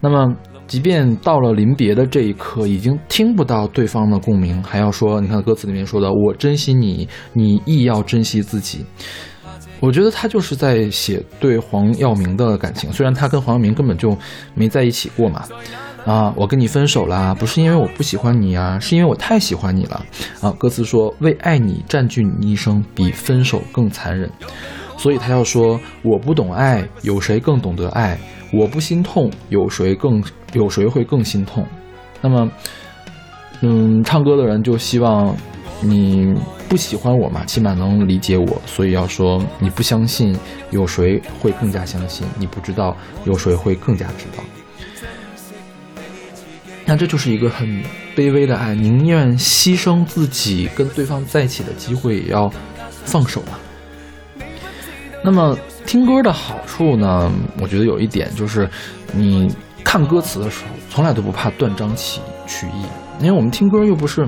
[0.00, 0.34] 那么，
[0.66, 8.84] 即便到了临别的这一刻，已经听不到对方的共鸣，还要说，你看歌词里面说的“我珍惜你，你亦要珍惜自己”。
[9.80, 14.16] 我觉得他就是在写对黄耀明的感情，虽然他跟黄耀明根本就
[14.54, 15.44] 没在一起过嘛。
[16.06, 20.02] 啊，我跟你分手啦，不是因为我不喜欢你啊，是因为我太喜欢你了。
[20.40, 24.30] 啊，歌词说为爱你占据你一生，比分手更残忍。
[25.00, 28.18] 所以他要说我不懂爱，有谁更懂得爱？
[28.52, 30.22] 我不心痛，有谁更
[30.52, 31.66] 有谁会更心痛？
[32.20, 32.52] 那么，
[33.62, 35.34] 嗯，唱歌的人就希望
[35.80, 36.34] 你
[36.68, 40.36] 不喜欢我嘛，起码能理解我，所以要说你不相信，
[40.70, 42.26] 有谁会更加相信？
[42.38, 42.94] 你不知道，
[43.24, 44.44] 有谁会更加知道？
[46.84, 47.82] 那这就是一个很
[48.14, 52.52] 卑微的爱，宁愿牺牲自己跟对方在一起的机会，也要
[53.06, 53.56] 放手嘛。
[55.22, 55.56] 那么
[55.86, 57.30] 听歌的好处呢？
[57.60, 58.68] 我觉得有一点就是，
[59.12, 59.54] 你
[59.84, 62.84] 看歌词的时候，从来都不怕断章取取义，
[63.18, 64.26] 因为我们听歌又不是，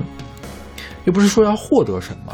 [1.05, 2.33] 又不是说要获得什么。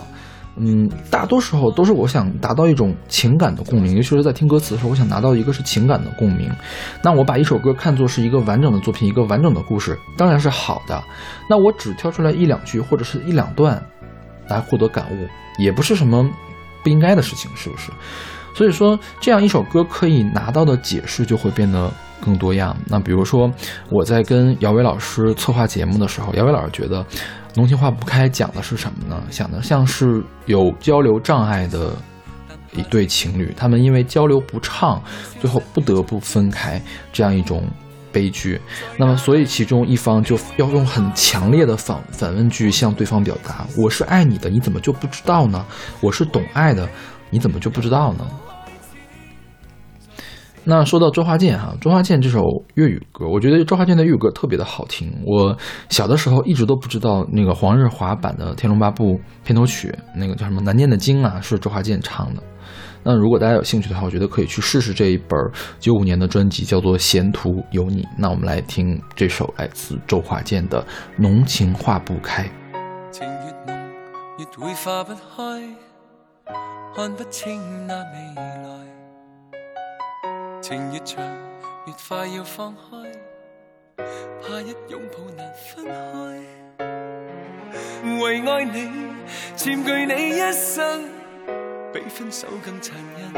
[0.62, 6.52] 嗯，大多时候都是我想达到一种情感的共鸣，尤其是在听歌词的时候，我想拿到一个是情感的共鸣。
[7.02, 11.02] 那我把一首歌看作是一个完整的作品，一个完整的故事，当然是好的。
[11.50, 13.82] 那我只挑出来一两句或者是一两段
[14.50, 16.30] 来获得感悟，也不是什么
[16.84, 17.90] 不应该的事情，是不是？
[18.60, 21.90] 所以说，这样一首歌可以拿到的解释就会变得
[22.20, 22.76] 更多样。
[22.88, 23.50] 那比如说，
[23.90, 27.02] 我在跟姚伟老师策划节目的时候，姚伟老师觉得
[27.56, 29.24] 《浓情化不开》讲的是什么呢？
[29.32, 31.94] 想的像是有交流障碍的
[32.74, 35.02] 一对情侣，他们因为交流不畅，
[35.40, 36.82] 最后不得不分开，
[37.14, 37.64] 这样一种
[38.12, 38.60] 悲剧。
[38.98, 45.66] 那么，所以其中一方就要用很强烈的反反问句向对方表达：“我是爱你的，你怎么就不知道呢？
[46.02, 46.86] 我是懂爱的。”
[47.32, 48.28] 你怎么就不知道呢？
[50.70, 52.44] 那说到周华健哈，周华健这首
[52.76, 55.12] 粤语歌，我觉得周华健的粤语歌特别的好听。
[55.26, 55.58] 我
[55.90, 62.44] 小的时候一直都不知道那个黄日华版的《天龙八部》片头曲，那个叫什么难念的经啊，是周华健唱的。
[63.02, 65.32] 那如果大家有兴趣的话，我觉得可以去试试这一本
[65.80, 68.04] 九五年的专辑，叫做《闲途有你》。
[68.16, 70.84] 那我们来听这首来自周华健的
[71.18, 72.44] 《浓情化不开》。
[73.12, 73.90] 情越浓，
[74.38, 76.54] 越会化不开，
[76.96, 78.99] 看不清那未来。
[80.62, 81.24] 情越长，
[81.86, 84.04] 越快要放开，
[84.42, 85.92] 怕一拥抱难分开。
[88.22, 88.90] 为爱你，
[89.56, 91.06] 占据你一生。
[91.92, 93.34] 比分手更残忍。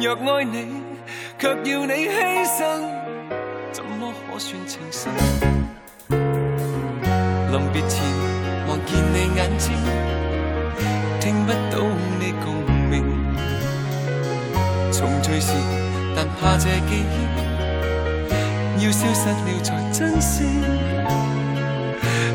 [0.00, 0.82] 若爱你，
[1.38, 2.60] 却要你牺牲，
[3.72, 5.12] 怎么可算情深？
[7.50, 8.04] 临别前
[8.68, 9.74] 望见你眼睛，
[11.18, 11.82] 听不到
[12.20, 12.61] 你共。
[14.92, 15.52] 重聚时，
[16.14, 17.02] 但怕这记
[18.78, 20.44] 忆要消失了才珍惜。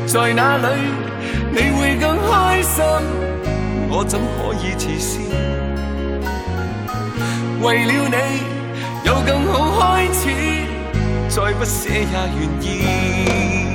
[0.06, 0.66] 在哪里
[1.52, 2.84] 你会更开心？
[3.90, 5.20] 我怎可以自私？
[7.62, 8.16] 为了你
[9.04, 10.20] 有更好开始，
[11.28, 13.67] 再不舍也愿意。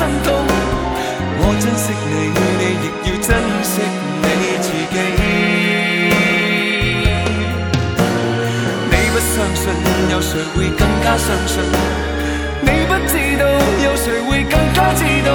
[0.00, 0.32] 心痛？
[1.42, 2.12] 我珍惜你，
[2.56, 3.28] 你亦要珍
[3.62, 3.84] 惜
[4.24, 4.28] 你
[4.64, 4.96] 自己。
[8.88, 9.62] 你不相信
[10.10, 11.52] 有谁会更加相信？
[12.62, 13.44] 你不知道
[13.84, 15.28] 有谁会更加知道？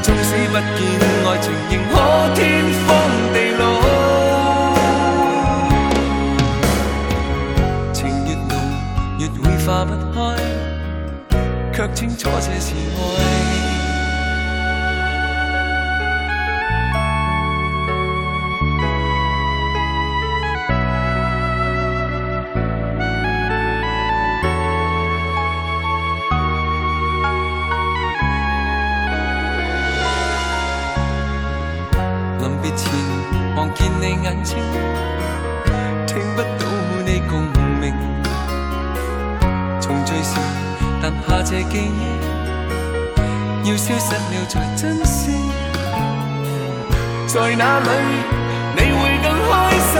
[0.00, 0.78] 纵使不见
[1.26, 1.94] 爱情，仍可
[2.36, 2.40] 天
[2.86, 2.88] 荒
[3.34, 3.62] 地老。
[7.92, 7.98] 情
[8.28, 8.54] 越浓，
[9.18, 10.16] 越会化不开，
[11.72, 12.70] 却清楚这是
[47.58, 47.88] 在哪里
[48.76, 49.50] 你会更开
[49.80, 49.96] 心？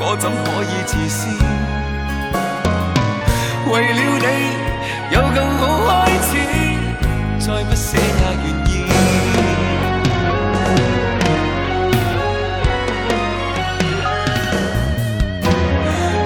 [0.00, 1.20] 我怎可以自私？
[3.70, 4.24] 为了你
[5.14, 6.30] 有更好开始，
[7.38, 8.00] 再不舍也
[8.42, 8.68] 愿意。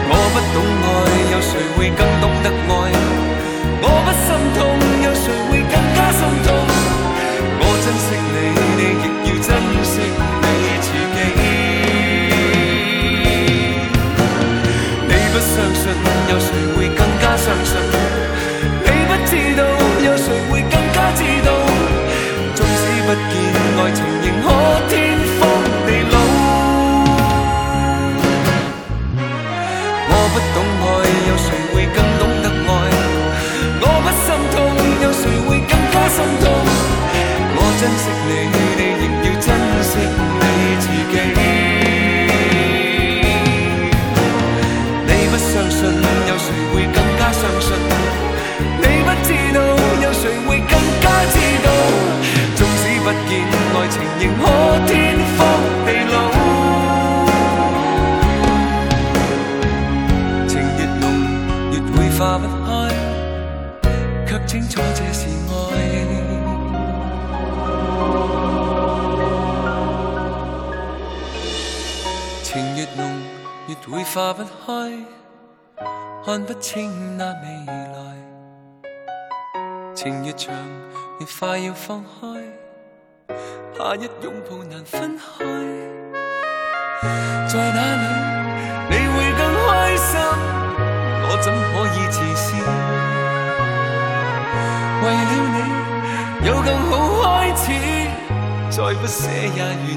[0.09, 0.89] 我不懂爱，
[1.31, 3.16] 有谁会更懂得爱？
[76.27, 77.49] 看不清那未
[77.95, 77.99] 来。
[79.95, 80.53] 情越长，
[81.21, 82.09] 越快要放开。
[83.79, 85.45] 怕一拥抱难分开，
[87.47, 88.07] 在哪里
[88.91, 90.19] 你会更开心？
[91.23, 92.45] 我怎可以自私？
[95.05, 95.57] 为了你
[96.49, 97.25] 有更好开
[97.55, 97.65] 始，
[98.73, 99.95] 再不舍也愿意。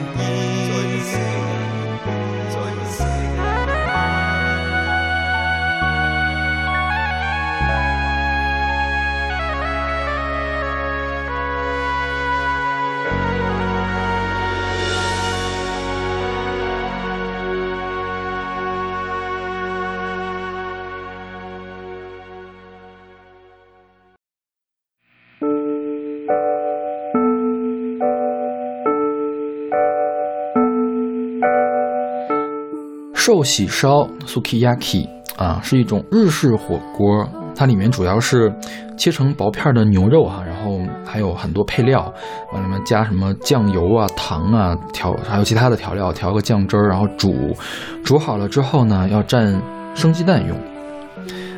[33.40, 37.26] 寿喜烧 （sukiyaki） 啊，是一种日式火锅，
[37.56, 38.54] 它里面主要是
[38.98, 42.14] 切成薄片的牛肉哈，然后还有很多配料，
[42.52, 47.56] 往里面加什么酱油啊、糖啊调，还有其他的调料，调个酱汁儿，然后煮，
[48.04, 49.58] 煮好了之后呢，要蘸
[49.96, 50.58] 生鸡蛋用。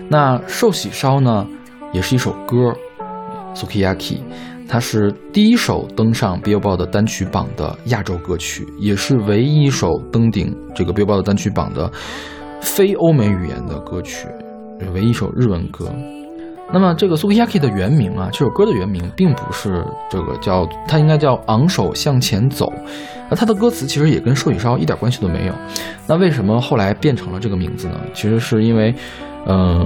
[0.07, 1.47] 那寿喜烧呢，
[1.93, 2.75] 也是一首歌
[3.55, 4.19] ，sukiyaki。
[4.71, 11.91] 它是第一首登上 Billboard 的单曲榜的亚洲歌曲，也是唯一一首登顶这个 Billboard 单曲榜的
[12.61, 14.29] 非欧美语言的歌曲，
[14.93, 15.93] 唯一一首日文歌。
[16.71, 22.71] 那么这个 Sukiyaki 的原名啊，这首歌的原名并不是这个叫，它应该叫昂首向前走。
[23.29, 25.53] 那它的歌词其实也跟寿喜烧一点关系都没有。
[26.07, 27.99] 那为什么后来变成了这个名字呢？
[28.13, 28.95] 其实是因为，
[29.47, 29.85] 嗯，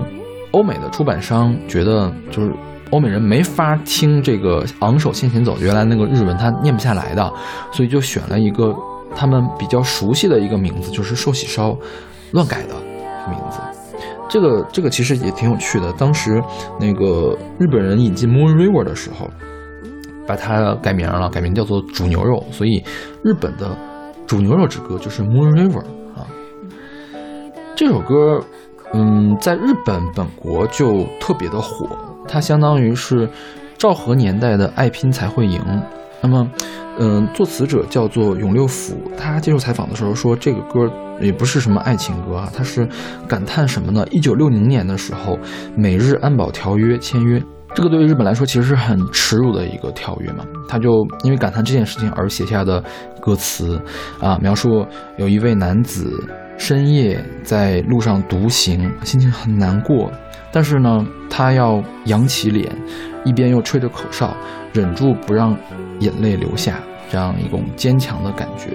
[0.52, 2.54] 欧美的出版商觉得就是。
[2.92, 7.34] 欧美人没法听这个昂首向前走，原来那个日文他念不下来的，
[7.72, 8.74] 所以就选了一个
[9.16, 11.76] 他们比较熟悉的一个名字，就是寿喜烧，
[12.32, 12.76] 乱改的
[13.30, 13.60] 名字。
[14.30, 15.92] 这个这个其实也挺有趣的。
[15.94, 16.42] 当时
[16.80, 19.30] 那个日本人引进 Moon River 的时候，
[20.28, 22.84] 把它改名了，改名叫做煮牛肉，所以
[23.24, 23.78] 日本的
[24.26, 25.84] 煮牛肉之歌就是 Moon River
[26.16, 26.26] 啊。
[27.76, 28.42] 这首歌，
[28.94, 31.88] 嗯，在日本本国就特别的火。
[32.28, 33.30] 它相当于是
[33.78, 35.62] 昭和年代的爱拼才会赢。
[36.22, 36.50] 那么，
[36.98, 42.88] 嗯，作词者叫做永六辅，他接受采访的时候说，这个歌也不是什么爱情歌啊，他是
[43.28, 44.06] 感叹什么呢？
[44.10, 45.38] 一九六零年的时候，
[45.78, 47.40] 美日安保条约签约，
[47.76, 50.44] 这个对于日本来说其实是很耻辱的一个条约嘛。
[50.68, 52.84] 他就因为感叹这件事情而写下的
[53.22, 53.80] 歌词
[54.20, 54.84] 啊，描述
[55.18, 56.10] 有一位男子
[56.58, 60.12] 深夜在路上独行，心情很难过。
[60.56, 62.74] 但是呢，他要扬起脸，
[63.26, 64.34] 一边又吹着口哨，
[64.72, 65.54] 忍住不让
[66.00, 66.80] 眼泪流下，
[67.10, 68.70] 这样一种坚强的感觉。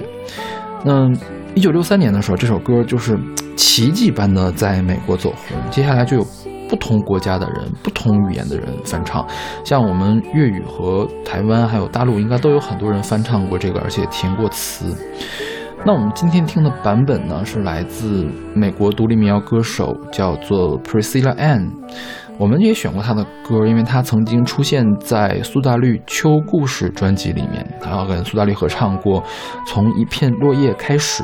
[0.85, 1.09] 那
[1.55, 3.19] 一九六三年的时候，这首歌就是
[3.57, 6.27] 奇迹般的在美国走红，接下来就有
[6.69, 9.27] 不同国家的人、不同语言的人翻唱，
[9.65, 14.95] 像我们粤语和台湾还有大陆，应该都有很多人翻唱过这个，而且填过词。
[15.83, 21.71] 那我们今天听的版本呢，是来自美国独立民谣歌手，叫做 Priscilla Ann。
[22.37, 29.23] 我们也选过她的歌，因为她曾经出现在苏打绿《秋故事》专辑里面，她跟苏打绿合唱过
[29.67, 31.23] 《从一片落叶开始》。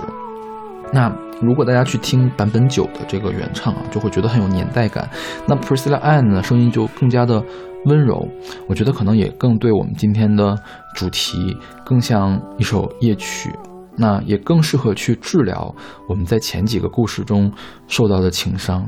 [0.90, 5.06] 那如果大家去听版本九的这个原唱啊，就会觉得很有年代感。
[5.46, 7.42] 那 Priscilla Ann 呢，声音就更加的
[7.84, 8.26] 温柔，
[8.66, 10.56] 我觉得可能也更对我们今天的
[10.94, 11.54] 主题
[11.84, 13.50] 更像一首夜曲。
[13.96, 15.74] 那也更适合去治疗
[16.08, 17.50] 我们在前几个故事中
[17.88, 18.86] 受到的情伤。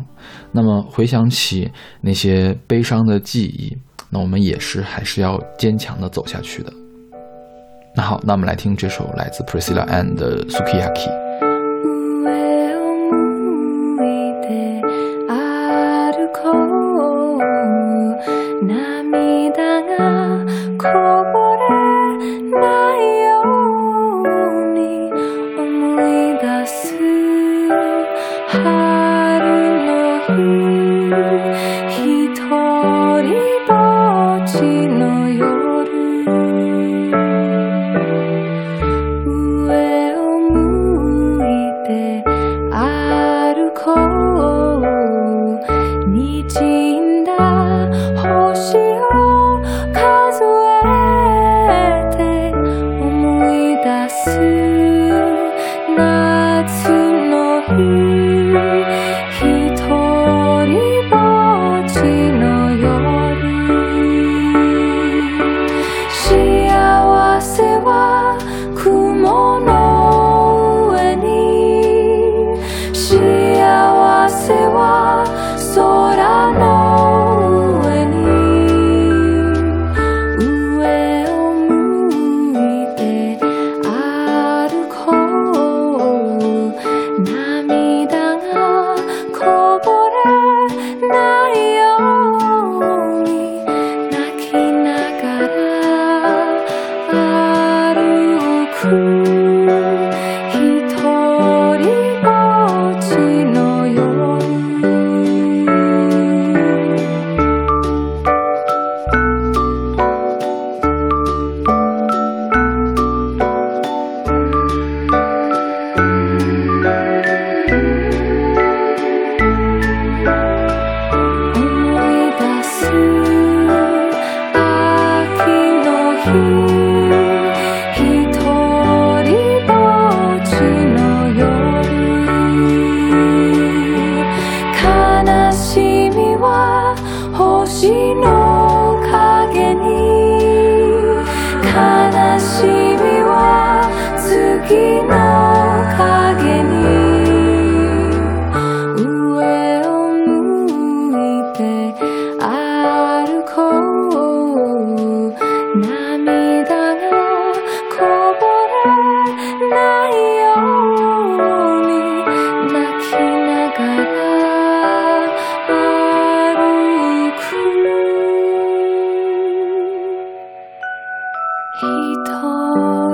[0.53, 3.77] 那么回想起那些悲伤的记忆，
[4.11, 6.73] 那我们也是还是要坚强的走下去的。
[7.95, 10.17] 那好，那我们来听这首来自 Priscilla and
[10.49, 11.28] Sukiyaki。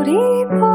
[0.04, 0.73] 前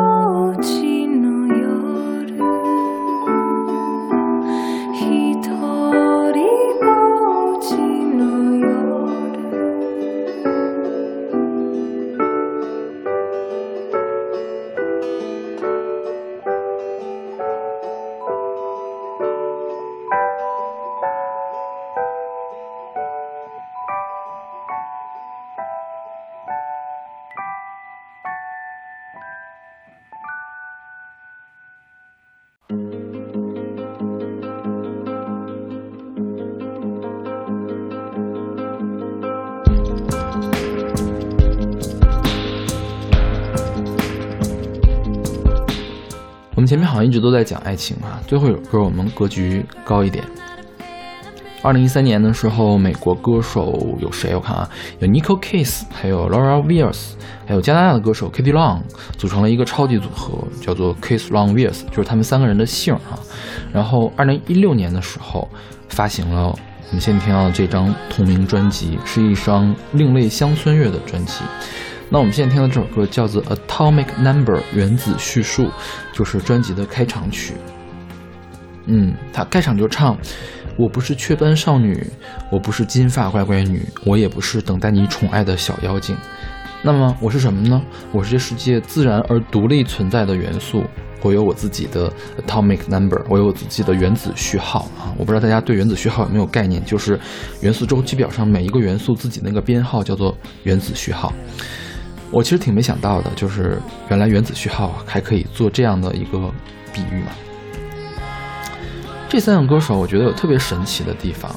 [46.99, 50.21] 像一直都在讲爱情啊，最后一首歌我们格局高一点。
[51.61, 54.35] 二零一三年的时候，美国歌手有谁？
[54.35, 54.69] 我看啊，
[54.99, 57.15] 有 Nicole Case，还有 Laura v i e r s
[57.47, 58.81] 还有加拿大的歌手 Katie Long，
[59.17, 63.17] 组成了一个超级组合，叫做 Case Long v i e r s 就是他们三个人的姓啊。
[63.71, 65.47] 然后二零一六年的时候，
[65.87, 71.45] 发行了我们现在听到的这张同名专辑，是一张另类乡村乐的专辑。
[72.11, 75.69] 那我们现在听的这首歌叫做《Atomic Number》原子叙述，
[76.11, 77.53] 就是专辑的开场曲。
[78.85, 80.17] 嗯，它开场就唱
[80.75, 82.03] ：“我不是雀斑少女，
[82.51, 86.17] 我不是金发乖乖女，我也不是等待你宠爱的小妖精。
[86.81, 87.79] 那么我是什么呢？
[88.11, 90.83] 我是这世界自然而独立存在的元素。
[91.21, 92.11] 我有我自己的
[92.47, 95.13] Atomic Number，我有我自己的原子序号啊！
[95.17, 96.83] 我不知道大家对原子序号有没有概念？
[96.85, 97.19] 就是
[97.61, 101.31] 元素周期表上每一个元素自己那个编号叫做原子序号。”
[102.31, 106.51] 我其实挺没想到的，就是原来原子序号还可以做这样的一个
[106.93, 107.31] 比喻嘛。
[109.27, 111.51] 这三个歌手，我觉得有特别神奇的地方，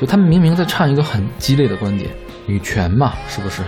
[0.00, 2.10] 就他们明明在唱一个很激烈的观点，
[2.46, 3.62] 女权嘛，是不是？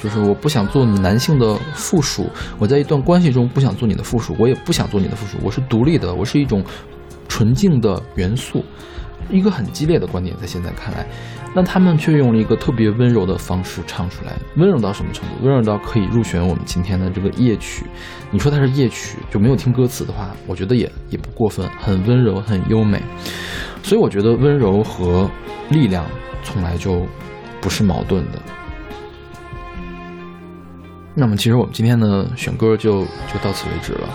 [0.00, 6.64] 就是我不想做你男性的附属，我在一段关系中不想做你的附属，我也不想做你的附属，我是独立的，我是一种
[7.28, 8.64] 纯净的元素，
[9.30, 11.06] 一个很激烈的观点，在现在看来。
[11.54, 15.34] 那他们却用了一个特别温柔的方式唱出来，温柔到什么程度？
[15.42, 17.86] 温柔到可以入选我们今天的这个夜曲。
[18.30, 23.02] 你说它是夜曲，就没有听歌词的话，我觉得也也不过分，很温柔，很优美。
[23.82, 25.28] 所以我觉得温柔和
[25.70, 26.04] 力量
[26.44, 27.06] 从来就
[27.60, 28.38] 不是矛盾的。
[31.14, 34.08] 那么，其实我们今天的选歌就就到此为止了。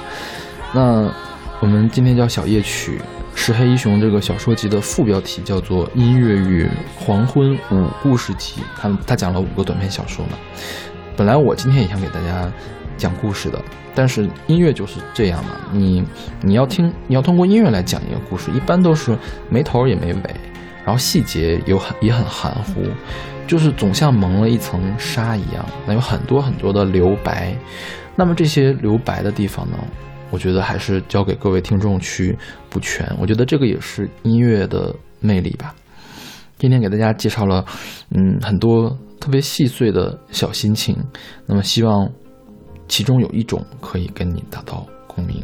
[0.72, 1.11] 那
[1.59, 3.01] 我们今天叫小夜曲。
[3.36, 10.32] 石黑一雄这个小说集的副标题叫做《音乐与黄昏五故事集》，他他讲了五个短篇小说嘛。
[11.18, 12.52] 本来我今天也想给大家
[12.98, 13.62] 讲故事的，
[13.94, 16.04] 但是音乐就是这样嘛，你
[16.42, 19.18] 你要听，你要通过音乐来讲一个故事，一般都是
[19.50, 20.36] 没头也没尾，
[20.86, 22.82] 然后细节有很也很含糊，
[23.46, 27.54] 就是总像蒙了一层纱一样，那有很多很多的留白。
[28.16, 29.78] 那么这些留白的地方呢？
[30.34, 32.36] 我觉得还是交给各位听众去
[32.68, 33.08] 补全。
[33.20, 35.76] 我觉得这个也是音乐的魅力吧。
[36.58, 37.64] 今天给大家介绍了，
[38.10, 40.98] 嗯，很多特别细碎的小心情。
[41.46, 42.10] 那么希望
[42.88, 45.44] 其中有一种可以跟你达到共鸣。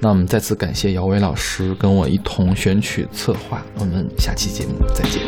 [0.00, 3.64] 那我们再次感谢姚伟老师跟我一同选曲策划。
[3.78, 5.22] 我们下期节目再见。